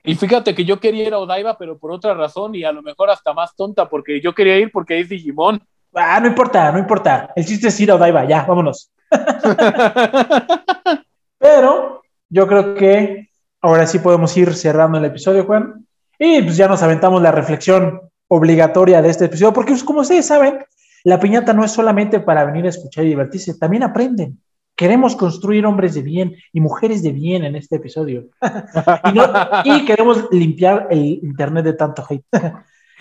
[0.07, 2.81] Y fíjate que yo quería ir a Odaiba, pero por otra razón y a lo
[2.81, 5.61] mejor hasta más tonta, porque yo quería ir porque es Digimon.
[5.93, 7.33] Ah, no importa, no importa.
[7.35, 8.93] El chiste es ir a Odaiba, ya, vámonos.
[11.39, 13.31] Pero yo creo que
[13.61, 15.85] ahora sí podemos ir cerrando el episodio, Juan.
[16.21, 20.27] Y pues ya nos aventamos la reflexión obligatoria de este episodio, porque pues, como ustedes
[20.27, 20.65] saben,
[21.03, 24.39] la piñata no es solamente para venir a escuchar y divertirse, también aprenden.
[24.77, 28.27] Queremos construir hombres de bien y mujeres de bien en este episodio.
[29.05, 29.33] y, no-
[29.65, 32.25] y queremos limpiar el internet de tanto hate.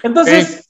[0.03, 0.69] Entonces,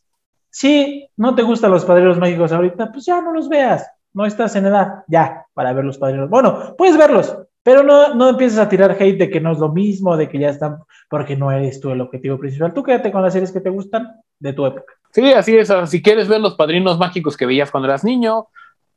[0.50, 3.86] si no te gustan los padrinos mágicos ahorita, pues ya no los veas.
[4.14, 6.30] No estás en edad ya para ver los padrinos.
[6.30, 9.70] Bueno, puedes verlos, pero no, no empieces a tirar hate de que no es lo
[9.70, 10.78] mismo, de que ya están,
[11.10, 12.74] porque no eres tú el objetivo principal.
[12.74, 14.08] Tú quédate con las series que te gustan
[14.40, 14.94] de tu época.
[15.12, 15.72] Sí, así es.
[15.88, 18.48] Si quieres ver los padrinos mágicos que veías cuando eras niño,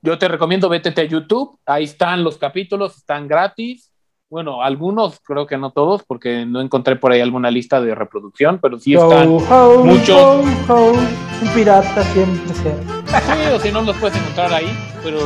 [0.02, 1.58] yo te recomiendo vétete a YouTube.
[1.66, 3.92] Ahí están los capítulos, están gratis.
[4.30, 8.58] Bueno, algunos, creo que no todos, porque no encontré por ahí alguna lista de reproducción,
[8.60, 10.16] pero sí están Ho, ho, muchos.
[10.68, 12.76] ho, un pirata siempre será.
[13.20, 14.68] Sí, o si no los puedes encontrar ahí,
[15.02, 15.18] pero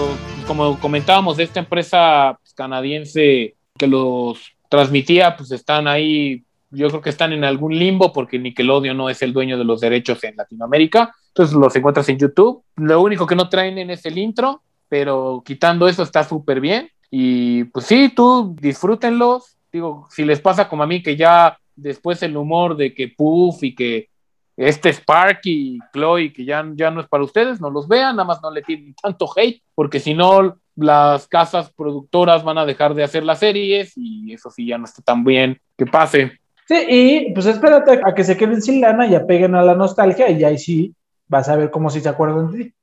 [0.46, 7.00] como comentábamos, de esta empresa pues, canadiense que los transmitía, pues están ahí, yo creo
[7.00, 10.36] que están en algún limbo porque Nickelodeon no es el dueño de los derechos en
[10.36, 12.62] Latinoamérica, entonces los encuentras en YouTube.
[12.76, 16.88] Lo único que no traen en es el intro, pero quitando eso está súper bien.
[17.10, 19.56] Y pues sí, tú disfrútenlos.
[19.72, 23.62] Digo, si les pasa como a mí que ya después el humor de que Puff
[23.62, 24.08] y que
[24.56, 28.26] este Sparky y Chloe, que ya, ya no es para ustedes, no los vean, nada
[28.26, 32.94] más no le tienen tanto hate, porque si no, las casas productoras van a dejar
[32.94, 36.38] de hacer las series y eso sí ya no está tan bien que pase.
[36.68, 40.30] Sí, y pues espérate a que se queden sin lana y apeguen a la nostalgia
[40.30, 40.94] y ahí sí
[41.28, 42.74] vas a ver cómo si se acuerdan de ti.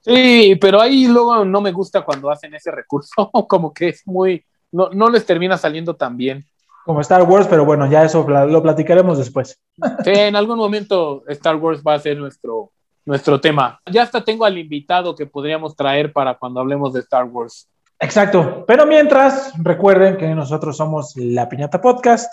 [0.00, 4.44] Sí, pero ahí luego no me gusta cuando hacen ese recurso, como que es muy,
[4.70, 6.44] no, no les termina saliendo tan bien.
[6.84, 9.60] Como Star Wars, pero bueno, ya eso lo platicaremos después.
[10.04, 12.70] Sí, en algún momento Star Wars va a ser nuestro,
[13.04, 13.80] nuestro tema.
[13.90, 17.68] Ya hasta tengo al invitado que podríamos traer para cuando hablemos de Star Wars.
[17.98, 18.64] Exacto.
[18.66, 22.32] Pero mientras, recuerden que nosotros somos La Piñata Podcast,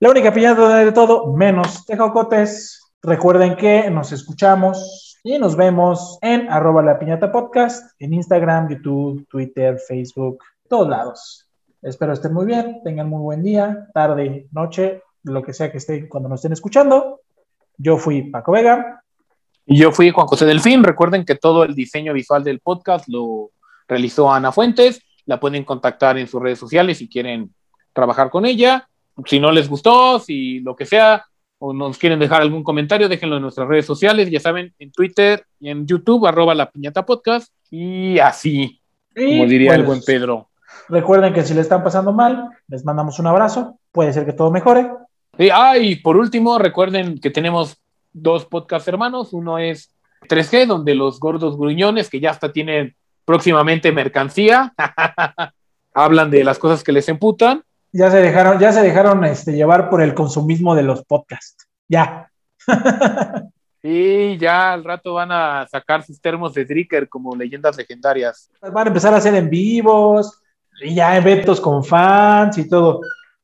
[0.00, 2.90] la única piñata de todo, menos tejocotes.
[3.02, 9.26] Recuerden que nos escuchamos y nos vemos en arroba La Piñata Podcast, en Instagram, YouTube,
[9.28, 11.46] Twitter, Facebook, todos lados.
[11.82, 16.08] Espero estén muy bien, tengan muy buen día, tarde, noche, lo que sea que estén
[16.08, 17.20] cuando nos estén escuchando.
[17.76, 19.02] Yo fui Paco Vega.
[19.66, 20.82] Y yo fui Juan José Delfín.
[20.82, 23.50] Recuerden que todo el diseño visual del podcast lo
[23.86, 25.02] realizó Ana Fuentes.
[25.26, 27.54] La pueden contactar en sus redes sociales si quieren
[27.92, 28.86] trabajar con ella.
[29.26, 31.24] Si no les gustó, si lo que sea,
[31.58, 35.44] o nos quieren dejar algún comentario, déjenlo en nuestras redes sociales, ya saben, en Twitter
[35.58, 38.80] y en YouTube, arroba la piñata podcast, y así,
[39.14, 40.48] como diría el pues, buen Pedro.
[40.88, 44.50] Recuerden que si le están pasando mal, les mandamos un abrazo, puede ser que todo
[44.50, 44.90] mejore.
[45.38, 47.76] Y, ah, y por último, recuerden que tenemos
[48.12, 49.94] dos podcast hermanos, uno es
[50.28, 54.74] 3G, donde los gordos gruñones, que ya hasta tienen próximamente mercancía,
[55.94, 57.62] hablan de las cosas que les emputan,
[57.92, 61.66] ya se dejaron, ya se dejaron este, llevar por el consumismo de los podcasts.
[61.88, 62.30] Ya.
[63.82, 68.50] y ya al rato van a sacar sus termos de Dricker como leyendas legendarias.
[68.60, 70.40] Van a empezar a hacer en vivos,
[70.82, 73.00] y ya eventos con fans y todo.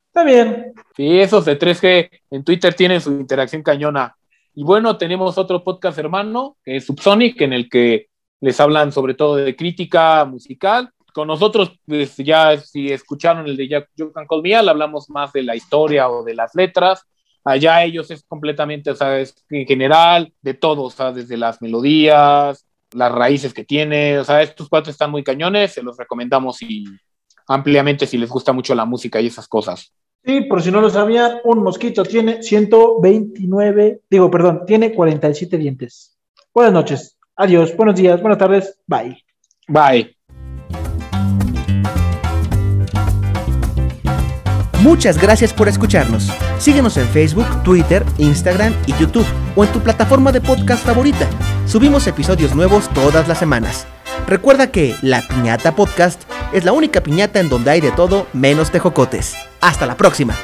[0.07, 0.73] Está bien.
[0.95, 4.15] Sí, esos de 3G en Twitter tienen su interacción cañona.
[4.53, 8.07] Y bueno, tenemos otro podcast hermano, que es Subsonic, en el que
[8.41, 13.67] les hablan sobre todo de crítica musical con nosotros, pues ya si escucharon el de
[13.95, 17.07] You Can Call Me, hablamos más de la historia o de las letras.
[17.43, 21.59] Allá ellos es completamente, o sea, es en general, de todo, o sea, desde las
[21.59, 26.61] melodías, las raíces que tiene, o sea, estos cuatro están muy cañones, se los recomendamos
[26.61, 26.85] y
[27.47, 29.91] ampliamente si les gusta mucho la música y esas cosas.
[30.23, 36.15] Sí, por si no lo sabían, un mosquito tiene 129, digo, perdón, tiene 47 dientes.
[36.53, 39.17] Buenas noches, adiós, buenos días, buenas tardes, bye.
[39.67, 40.16] Bye.
[44.87, 46.31] Muchas gracias por escucharnos.
[46.59, 51.27] Síguenos en Facebook, Twitter, Instagram y YouTube o en tu plataforma de podcast favorita.
[51.65, 53.85] Subimos episodios nuevos todas las semanas.
[54.27, 56.21] Recuerda que La Piñata Podcast
[56.53, 59.35] es la única piñata en donde hay de todo menos tejocotes.
[59.59, 60.35] Hasta la próxima.